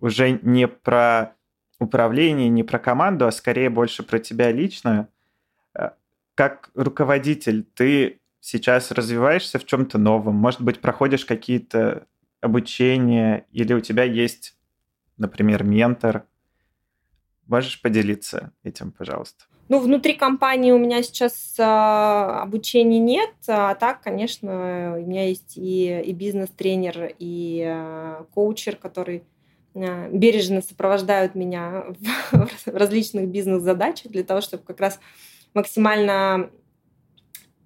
[0.00, 1.34] уже не про
[1.78, 5.08] управление, не про команду, а скорее больше про тебя лично.
[5.74, 5.90] Э,
[6.34, 10.34] как руководитель, ты сейчас развиваешься в чем-то новом?
[10.36, 12.06] Может быть, проходишь какие-то
[12.40, 14.56] обучения, или у тебя есть,
[15.16, 16.24] например, ментор?
[17.46, 19.44] Можешь поделиться этим, пожалуйста?
[19.68, 25.56] Ну, внутри компании у меня сейчас э, обучения нет, а так, конечно, у меня есть
[25.56, 29.24] и, и бизнес-тренер, и э, коучер, который
[29.74, 31.86] бережно сопровождают меня
[32.32, 35.00] в различных бизнес-задачах для того, чтобы как раз
[35.52, 36.50] максимально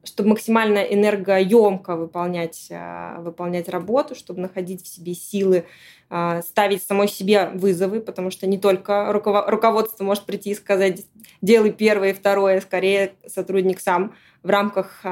[0.05, 5.66] чтобы максимально энергоемко выполнять, э, выполнять работу, чтобы находить в себе силы,
[6.09, 11.05] э, ставить самой себе вызовы, потому что не только руководство может прийти и сказать
[11.42, 15.05] «делай первое и второе», скорее сотрудник сам в рамках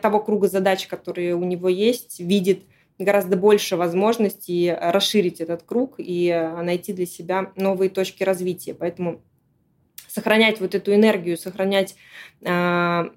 [0.00, 2.64] того круга задач, которые у него есть, видит
[2.98, 8.74] гораздо больше возможностей расширить этот круг и э, найти для себя новые точки развития.
[8.74, 9.20] Поэтому
[10.06, 11.96] сохранять вот эту энергию, сохранять
[12.42, 13.10] э,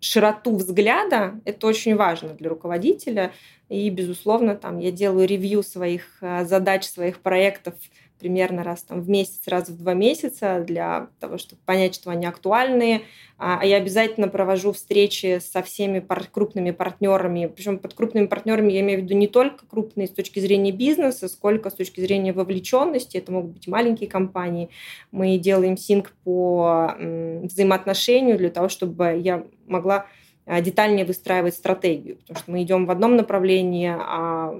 [0.00, 3.32] широту взгляда, это очень важно для руководителя.
[3.68, 7.74] И, безусловно, там я делаю ревью своих э, задач, своих проектов
[8.18, 12.26] примерно раз там, в месяц, раз в два месяца для того, чтобы понять, что они
[12.26, 13.02] актуальны.
[13.38, 17.46] А, а я обязательно провожу встречи со всеми пар- крупными партнерами.
[17.46, 21.28] Причем под крупными партнерами я имею в виду не только крупные с точки зрения бизнеса,
[21.28, 23.16] сколько с точки зрения вовлеченности.
[23.16, 24.70] Это могут быть маленькие компании.
[25.12, 30.06] Мы делаем синк по взаимоотношению для того, чтобы я могла
[30.48, 34.58] а, детальнее выстраивать стратегию, потому что мы идем в одном направлении, а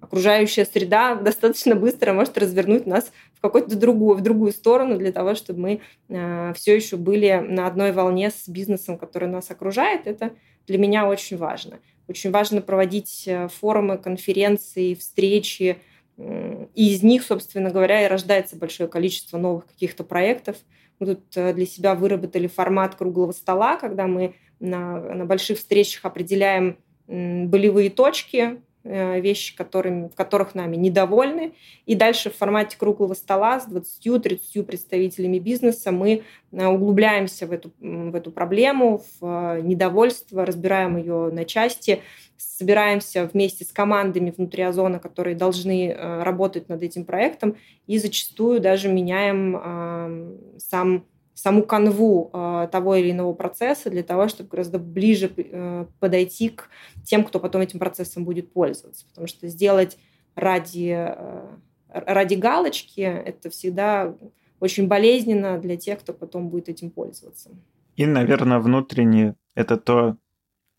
[0.00, 5.34] окружающая среда достаточно быстро может развернуть нас в какую-то другую, в другую сторону для того,
[5.34, 10.06] чтобы мы э, все еще были на одной волне с бизнесом, который нас окружает.
[10.06, 10.32] Это
[10.66, 11.78] для меня очень важно.
[12.08, 15.78] Очень важно проводить э, форумы, конференции, встречи.
[16.18, 20.56] И из них, собственно говоря, и рождается большое количество новых каких-то проектов.
[20.98, 26.04] Мы тут э, для себя выработали формат круглого стола, когда мы на, на больших встречах
[26.04, 28.58] определяем болевые точки, э,
[28.88, 31.52] вещи, которыми, в которых нами недовольны.
[31.86, 36.22] И дальше в формате круглого стола с 20-30 представителями бизнеса мы
[36.52, 42.00] э, углубляемся в эту, в эту проблему, в недовольство, разбираем ее на части,
[42.36, 48.88] собираемся вместе с командами внутри Озона, которые должны работать над этим проектом, и зачастую даже
[48.88, 51.04] меняем сам
[51.38, 56.68] саму канву э, того или иного процесса для того, чтобы гораздо ближе э, подойти к
[57.04, 59.06] тем, кто потом этим процессом будет пользоваться.
[59.06, 59.98] Потому что сделать
[60.34, 61.46] ради, э,
[61.90, 64.16] ради галочки это всегда
[64.58, 67.50] очень болезненно для тех, кто потом будет этим пользоваться.
[67.94, 70.16] И, наверное, внутренне это то,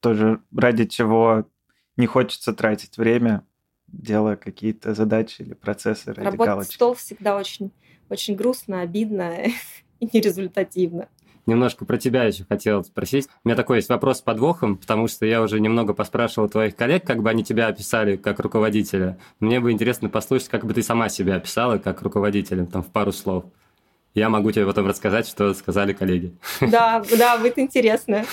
[0.02, 1.46] тоже ради чего
[1.96, 3.46] не хочется тратить время,
[3.88, 6.74] делая какие-то задачи или процессы ради Работать галочки.
[6.74, 7.72] стол всегда очень,
[8.10, 9.38] очень грустно, обидно.
[10.00, 11.08] и нерезультативно.
[11.46, 13.28] Немножко про тебя еще хотел спросить.
[13.44, 17.04] У меня такой есть вопрос с подвохом, потому что я уже немного поспрашивал твоих коллег,
[17.06, 19.18] как бы они тебя описали как руководителя.
[19.40, 23.12] Мне бы интересно послушать, как бы ты сама себя описала как руководителя, там, в пару
[23.12, 23.46] слов.
[24.16, 26.36] Я могу тебе потом рассказать, что сказали коллеги.
[26.62, 28.26] Да, да, будет интересно.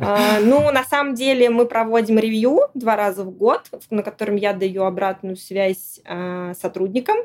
[0.00, 4.52] А, ну, на самом деле мы проводим ревью два раза в год, на котором я
[4.52, 7.16] даю обратную связь а, сотрудникам.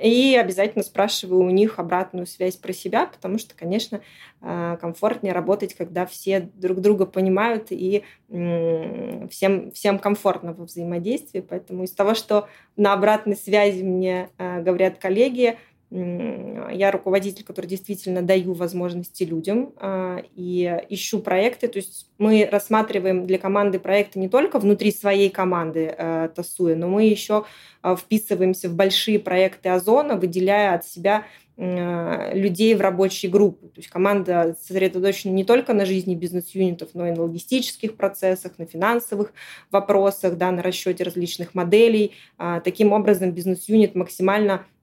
[0.00, 4.00] И обязательно спрашиваю у них обратную связь про себя, потому что, конечно,
[4.40, 11.40] а, комфортнее работать, когда все друг друга понимают и всем, всем комфортно во взаимодействии.
[11.40, 15.58] Поэтому из того, что на обратной связи мне а, говорят коллеги,
[15.96, 21.68] я руководитель, который действительно даю возможности людям а, и ищу проекты.
[21.68, 26.88] То есть мы рассматриваем для команды проекты не только внутри своей команды э, тасуя, но
[26.88, 27.44] мы еще
[27.82, 31.24] а, вписываемся в большие проекты Озона, выделяя от себя
[31.56, 33.68] людей в рабочие группы.
[33.68, 38.66] То есть команда сосредоточена не только на жизни бизнес-юнитов, но и на логистических процессах, на
[38.66, 39.32] финансовых
[39.70, 42.10] вопросах, да, на расчете различных моделей.
[42.38, 44.73] А, таким образом, бизнес-юнит максимально Э,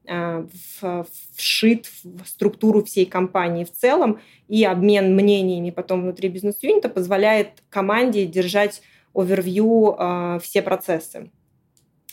[1.35, 8.25] вшит в структуру всей компании в целом, и обмен мнениями потом внутри бизнес-юнита позволяет команде
[8.25, 8.81] держать
[9.13, 11.31] овервью э, все процессы.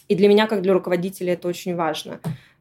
[0.08, 2.20] И для меня, как для руководителя, это очень важно.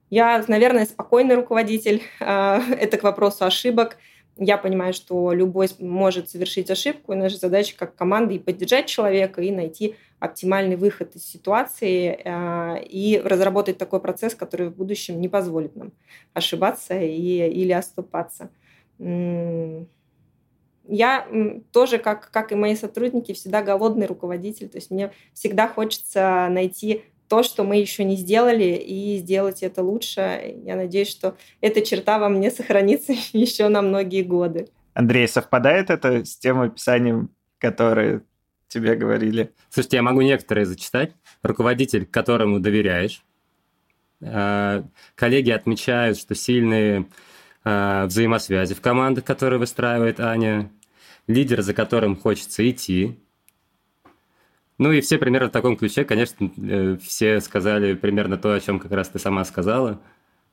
[0.09, 2.01] Я, наверное, спокойный руководитель.
[2.19, 3.97] Э, это к вопросу ошибок
[4.39, 9.41] я понимаю, что любой может совершить ошибку, и наша задача как команды и поддержать человека,
[9.41, 15.27] и найти оптимальный выход из ситуации, э, и разработать такой процесс, который в будущем не
[15.27, 15.91] позволит нам
[16.33, 18.49] ошибаться и, или оступаться.
[20.89, 21.27] Я
[21.73, 27.03] тоже, как, как и мои сотрудники, всегда голодный руководитель, то есть мне всегда хочется найти
[27.27, 30.55] то, что мы еще не сделали, и сделать это лучше.
[30.63, 34.69] Я надеюсь, что эта черта во мне сохранится еще на многие годы.
[34.93, 38.23] Андрей, совпадает это с тем описанием, которое
[38.67, 39.53] тебе говорили?
[39.69, 41.13] Слушайте, я могу некоторые зачитать.
[41.43, 43.23] Руководитель, которому доверяешь.
[44.23, 44.83] А,
[45.15, 47.07] коллеги отмечают, что сильные
[47.63, 50.71] а, взаимосвязи в командах, которые выстраивает Аня.
[51.27, 53.19] Лидер, за которым хочется идти.
[54.77, 58.79] Ну и все примерно в таком ключе, конечно, э, все сказали примерно то, о чем
[58.79, 59.99] как раз ты сама сказала.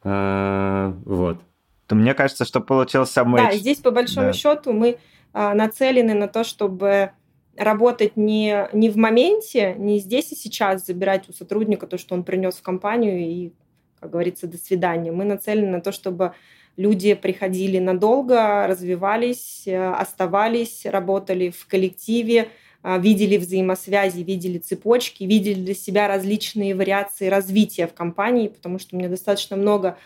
[0.03, 1.41] А, вот.
[1.87, 3.53] То мне кажется, что получился матч.
[3.53, 4.33] Да, здесь по большому да.
[4.33, 4.99] счету мы
[5.33, 7.11] а, нацелены на то, чтобы
[7.57, 12.25] работать не, не в моменте, не здесь и сейчас забирать у сотрудника то, что он
[12.25, 13.53] принес в компанию и,
[14.01, 15.13] как говорится, до свидания.
[15.13, 16.35] Мы нацелены на то, чтобы
[16.77, 22.49] люди приходили надолго, развивались, э, оставались, работали в коллективе,
[22.85, 28.99] видели взаимосвязи, видели цепочки, видели для себя различные вариации развития в компании, потому что у
[28.99, 29.97] меня достаточно много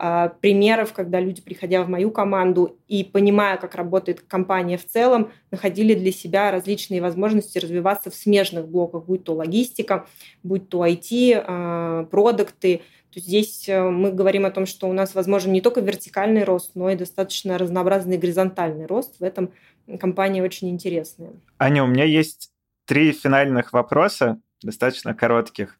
[0.00, 5.32] а, примеров, когда люди, приходя в мою команду и понимая, как работает компания в целом,
[5.50, 10.06] находили для себя различные возможности развиваться в смежных блоках, будь то логистика,
[10.44, 12.82] будь то IT, а, продукты.
[13.12, 16.72] То здесь э, мы говорим о том, что у нас возможен не только вертикальный рост,
[16.74, 19.18] но и достаточно разнообразный горизонтальный рост.
[19.18, 19.50] В этом
[19.98, 21.32] компания очень интересная.
[21.58, 22.50] Аня, у меня есть
[22.84, 25.78] три финальных вопроса, достаточно коротких.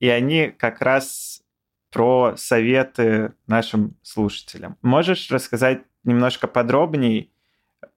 [0.00, 1.42] И они как раз
[1.90, 4.76] про советы нашим слушателям.
[4.82, 7.28] Можешь рассказать немножко подробнее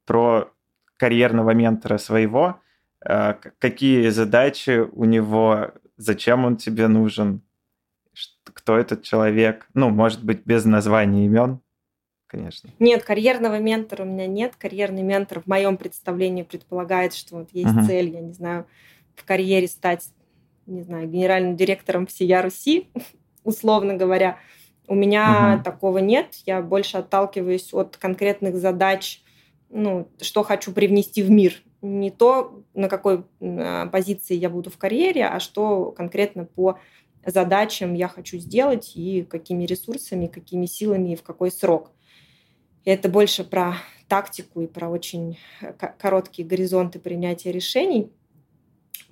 [0.05, 0.51] про
[0.97, 2.59] карьерного ментора своего,
[3.05, 7.41] э, какие задачи у него, зачем он тебе нужен,
[8.43, 11.59] кто этот человек, ну, может быть, без названия имен,
[12.27, 12.69] конечно.
[12.79, 14.55] Нет, карьерного ментора у меня нет.
[14.57, 17.85] Карьерный ментор в моем представлении предполагает, что вот есть uh-huh.
[17.85, 18.65] цель, я не знаю,
[19.15, 20.09] в карьере стать,
[20.65, 22.89] не знаю, генеральным директором всея Руси,
[23.43, 24.37] условно говоря.
[24.87, 25.63] У меня uh-huh.
[25.63, 26.33] такого нет.
[26.45, 29.23] Я больше отталкиваюсь от конкретных задач,
[29.69, 31.61] ну, что хочу привнести в мир.
[31.81, 36.79] не то, на какой а, позиции я буду в карьере, а что конкретно по
[37.25, 41.91] задачам я хочу сделать и какими ресурсами, какими силами и в какой срок.
[42.85, 43.75] И это больше про
[44.07, 48.11] тактику и про очень э, короткие горизонты принятия решений.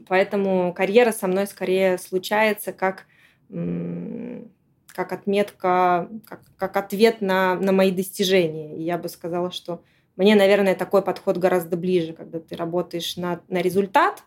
[0.08, 3.06] Поэтому карьера со мной скорее случается как,
[3.50, 8.78] как отметка, как, как ответ на, на мои достижения.
[8.78, 9.84] И я бы сказала, что
[10.16, 14.24] мне, наверное, такой подход гораздо ближе, когда ты работаешь на, на результат,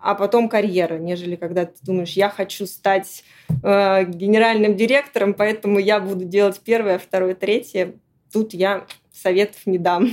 [0.00, 3.24] а потом карьера, нежели когда ты думаешь, я хочу стать
[3.62, 7.94] э, генеральным директором, поэтому я буду делать первое, второе, третье.
[8.32, 10.10] Тут я советов не дам.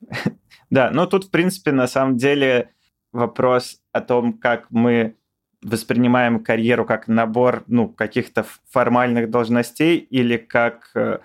[0.70, 2.70] Да, ну тут, в принципе, на самом деле
[3.12, 5.16] вопрос о том, как мы
[5.62, 11.18] воспринимаем карьеру как набор ну, каких-то формальных должностей или как э,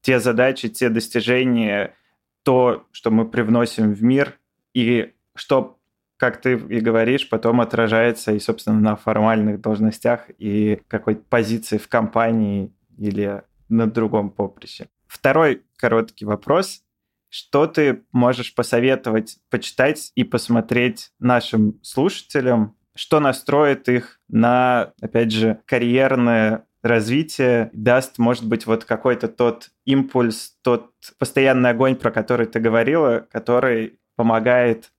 [0.00, 1.94] те задачи, те достижения,
[2.42, 4.38] то, что мы привносим в мир,
[4.74, 5.78] и что,
[6.20, 11.88] как ты и говоришь, потом отражается и, собственно, на формальных должностях и какой-то позиции в
[11.88, 14.88] компании или на другом поприще.
[15.06, 16.82] Второй короткий вопрос.
[17.30, 25.60] Что ты можешь посоветовать почитать и посмотреть нашим слушателям, что настроит их на, опять же,
[25.64, 32.60] карьерное развитие, даст, может быть, вот какой-то тот импульс, тот постоянный огонь, про который ты
[32.60, 34.90] говорила, который помогает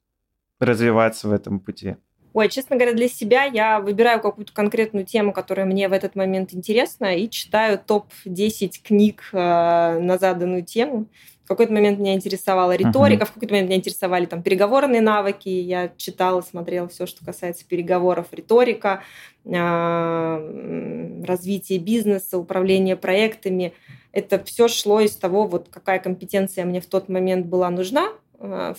[0.61, 1.95] развиваться в этом пути?
[2.33, 6.53] Ой, честно говоря, для себя я выбираю какую-то конкретную тему, которая мне в этот момент
[6.53, 11.07] интересна, и читаю топ-10 книг э, на заданную тему.
[11.43, 13.27] В какой-то момент меня интересовала риторика, uh-huh.
[13.27, 15.49] в какой-то момент меня интересовали там переговорные навыки.
[15.49, 19.03] Я читала, смотрела все, что касается переговоров, риторика,
[19.43, 23.73] э, развитие бизнеса, управление проектами.
[24.13, 28.07] Это все шло из того, вот какая компетенция мне в тот момент была нужна,
[28.39, 28.73] э,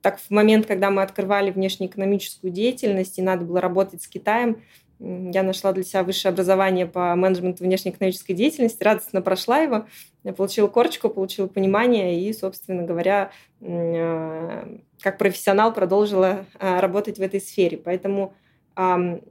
[0.00, 4.62] так в момент, когда мы открывали внешнеэкономическую деятельность и надо было работать с Китаем,
[5.00, 9.86] я нашла для себя высшее образование по менеджменту внешнеэкономической деятельности, радостно прошла его,
[10.24, 13.30] я получила корочку, получила понимание и, собственно говоря,
[13.60, 17.78] э, как профессионал продолжила э, работать в этой сфере.
[17.78, 18.34] Поэтому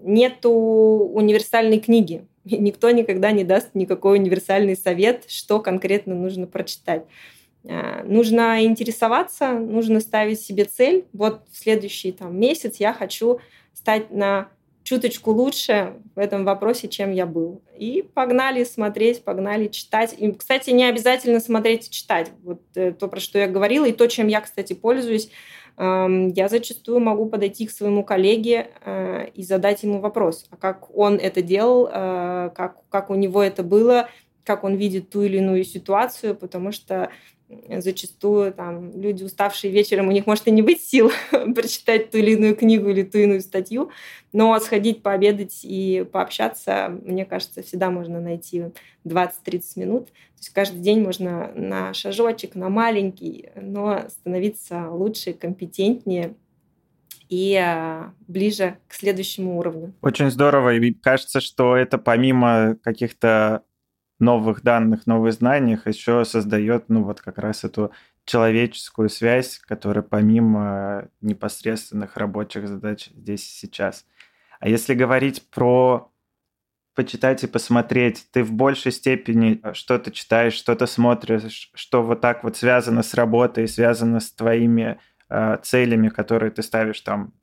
[0.03, 2.26] нету универсальной книги.
[2.43, 7.05] Никто никогда не даст никакой универсальный совет, что конкретно нужно прочитать.
[7.68, 11.05] Э, нужно интересоваться, нужно ставить себе цель.
[11.13, 13.39] Вот в следующий там, месяц я хочу
[13.74, 14.49] стать на
[14.84, 17.61] чуточку лучше в этом вопросе, чем я был.
[17.78, 20.15] И погнали смотреть, погнали читать.
[20.18, 22.32] И, кстати, не обязательно смотреть и читать.
[22.41, 25.30] Вот э, то, про что я говорила, и то, чем я, кстати, пользуюсь.
[25.76, 30.95] Эм, я зачастую могу подойти к своему коллеге э, и задать ему вопрос, а как
[30.97, 34.09] он это делал, как, как у него это было,
[34.43, 37.11] как он видит ту или иную ситуацию, потому что
[37.77, 41.11] зачастую там люди, уставшие вечером, у них может и не быть сил
[41.55, 43.89] прочитать ту или иную книгу или ту иную статью,
[44.33, 48.65] но сходить пообедать и пообщаться, мне кажется, всегда можно найти
[49.05, 50.07] 20-30 минут.
[50.07, 56.35] То есть каждый день можно на шажочек, на маленький, но становиться лучше, компетентнее
[57.29, 59.93] и а, ближе к следующему уровню.
[60.01, 60.75] Очень здорово.
[60.75, 63.63] И кажется, что это помимо каких-то
[64.20, 67.91] новых данных, новых знаниях еще создает, ну, вот как раз эту
[68.26, 74.05] человеческую связь, которая помимо непосредственных рабочих задач здесь и сейчас.
[74.59, 76.11] А если говорить про
[76.97, 82.57] почитать и посмотреть, ты в большей степени что-то читаешь, что-то смотришь, что вот так вот
[82.57, 84.99] связано с работой, связано с твоими
[85.30, 87.34] э, целями, которые ты ставишь там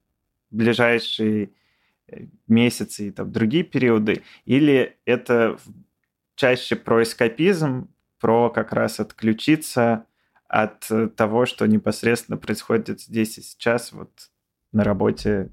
[0.50, 1.50] в ближайшие
[2.08, 5.56] э, месяцы и там другие периоды, или это
[6.34, 7.88] чаще про эскапизм,
[8.20, 10.06] про как раз отключиться
[10.48, 14.10] от э, того, что непосредственно происходит здесь и сейчас, вот
[14.72, 15.50] на работе,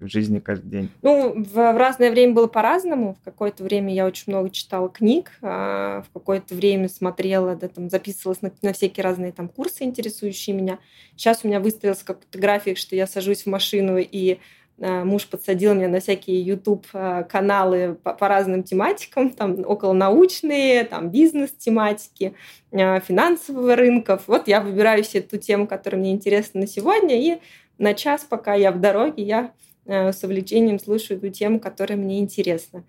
[0.00, 0.90] в жизни каждый день?
[1.02, 3.16] Ну, в, в разное время было по-разному.
[3.20, 7.90] В какое-то время я очень много читала книг, а в какое-то время смотрела, да, там,
[7.90, 10.78] записывалась на, на всякие разные там курсы, интересующие меня.
[11.16, 14.38] Сейчас у меня выставился какой-то график, что я сажусь в машину и
[14.80, 22.34] муж подсадил меня на всякие YouTube-каналы по, по разным тематикам, там около научные, там бизнес-тематики,
[22.72, 24.22] э, финансового рынков.
[24.26, 27.40] Вот я выбираю себе ту тему, которая мне интересна на сегодня, и
[27.78, 29.52] на час, пока я в дороге, я
[29.86, 32.84] с увлечением слушаю ту тему, которая мне интересна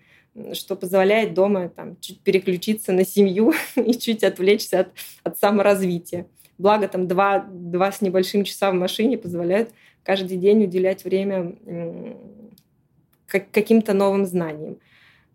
[0.54, 4.88] что позволяет дома там, чуть переключиться на семью и чуть отвлечься от,
[5.24, 6.28] от саморазвития.
[6.62, 9.72] Благо, там два, два с небольшим часа в машине позволяют
[10.03, 11.55] каждый день уделять время
[13.28, 14.78] каким-то новым знаниям.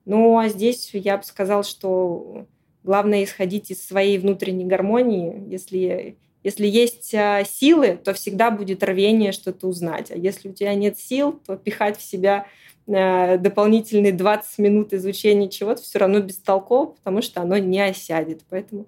[0.05, 2.47] Ну, а здесь я бы сказал, что
[2.85, 5.43] главное исходить из своей внутренней гармонии.
[5.49, 10.13] Если, Если есть а, силы, то всегда будет рвение что-то узнать.
[10.13, 12.47] А если у тебя нет сил, то пихать в себя
[12.87, 18.43] а, дополнительные 20 минут изучения чего-то все равно бестолково, потому что оно не осядет.
[18.49, 18.87] Поэтому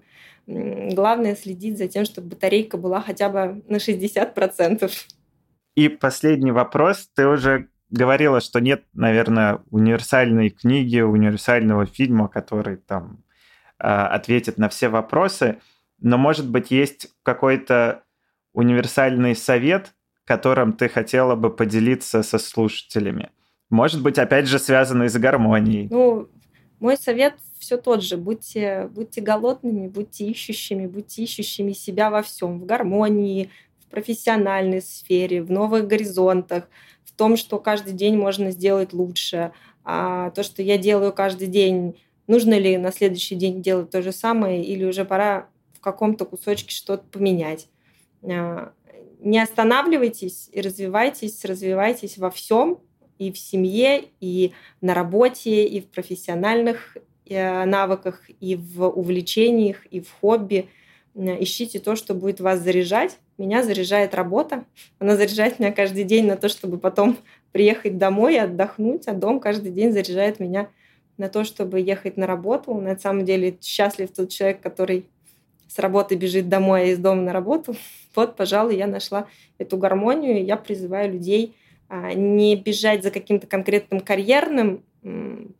[0.49, 4.91] главное следить за тем, чтобы батарейка была хотя бы на 60%.
[5.75, 7.09] И последний вопрос.
[7.15, 13.23] Ты уже говорила, что нет, наверное, универсальной книги, универсального фильма, который там
[13.77, 15.59] а, ответит на все вопросы.
[15.99, 18.03] Но, может быть, есть какой-то
[18.53, 19.93] универсальный совет,
[20.25, 23.31] которым ты хотела бы поделиться со слушателями?
[23.69, 25.87] Может быть, опять же, связанный с гармонией?
[25.89, 26.27] Ну,
[26.79, 28.17] мой совет все тот же.
[28.17, 32.59] Будьте, будьте голодными, будьте ищущими, будьте ищущими себя во всем.
[32.59, 36.69] В гармонии, в профессиональной сфере, в новых горизонтах,
[37.03, 39.51] в том, что каждый день можно сделать лучше.
[39.83, 44.11] А то, что я делаю каждый день, нужно ли на следующий день делать то же
[44.11, 47.67] самое, или уже пора в каком-то кусочке что-то поменять.
[48.23, 48.71] А,
[49.19, 52.79] не останавливайтесь и развивайтесь, развивайтесь во всем,
[53.17, 56.97] и в семье, и на работе, и в профессиональных
[57.29, 60.69] навыках, и в увлечениях, и в хобби.
[61.15, 63.17] Ищите то, что будет вас заряжать.
[63.37, 64.65] Меня заряжает работа.
[64.99, 67.17] Она заряжает меня каждый день на то, чтобы потом
[67.51, 69.07] приехать домой и отдохнуть.
[69.07, 70.69] А дом каждый день заряжает меня
[71.17, 72.73] на то, чтобы ехать на работу.
[72.75, 75.05] На самом деле счастлив тот человек, который
[75.67, 77.75] с работы бежит домой, а из дома на работу.
[78.15, 79.27] Вот, пожалуй, я нашла
[79.59, 80.43] эту гармонию.
[80.43, 81.55] Я призываю людей
[81.87, 84.83] а, не бежать за каким-то конкретным карьерным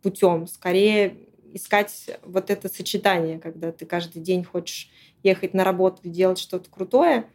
[0.02, 1.14] путем, скорее
[1.54, 4.90] искать вот это сочетание, когда ты каждый день хочешь
[5.22, 7.26] ехать на работу и делать что-то крутое,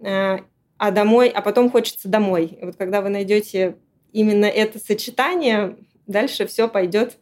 [0.00, 0.40] а,
[0.78, 2.58] а домой, а потом хочется домой.
[2.60, 3.76] И вот когда вы найдете
[4.12, 7.18] именно это сочетание, дальше все пойдет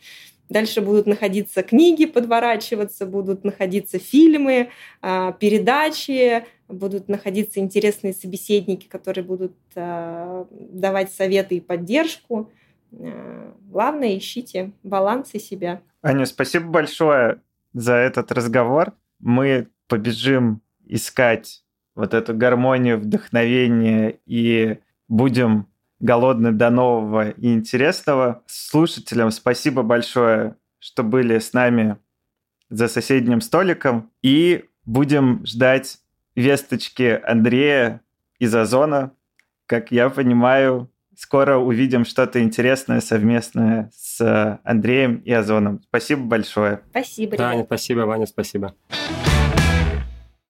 [0.48, 4.70] Дальше будут находиться книги подворачиваться, будут находиться фильмы,
[5.02, 12.50] а, передачи, будут находиться интересные собеседники, которые будут а, давать советы и поддержку.
[12.90, 15.82] Главное, ищите баланс и себя.
[16.00, 17.42] Аня, спасибо большое
[17.72, 18.92] за этот разговор.
[19.18, 21.64] Мы побежим искать
[21.96, 24.78] вот эту гармонию, вдохновение и
[25.08, 25.66] будем
[25.98, 28.44] голодны до нового и интересного.
[28.46, 31.96] Слушателям спасибо большое, что были с нами
[32.70, 34.12] за соседним столиком.
[34.22, 35.98] И будем ждать
[36.36, 38.02] весточки Андрея
[38.38, 39.12] из Озона.
[39.66, 40.88] Как я понимаю,
[41.18, 45.80] скоро увидим что-то интересное совместное с Андреем и Озоном.
[45.88, 46.80] Спасибо большое.
[46.90, 48.74] Спасибо, Таня, спасибо, Ваня, спасибо.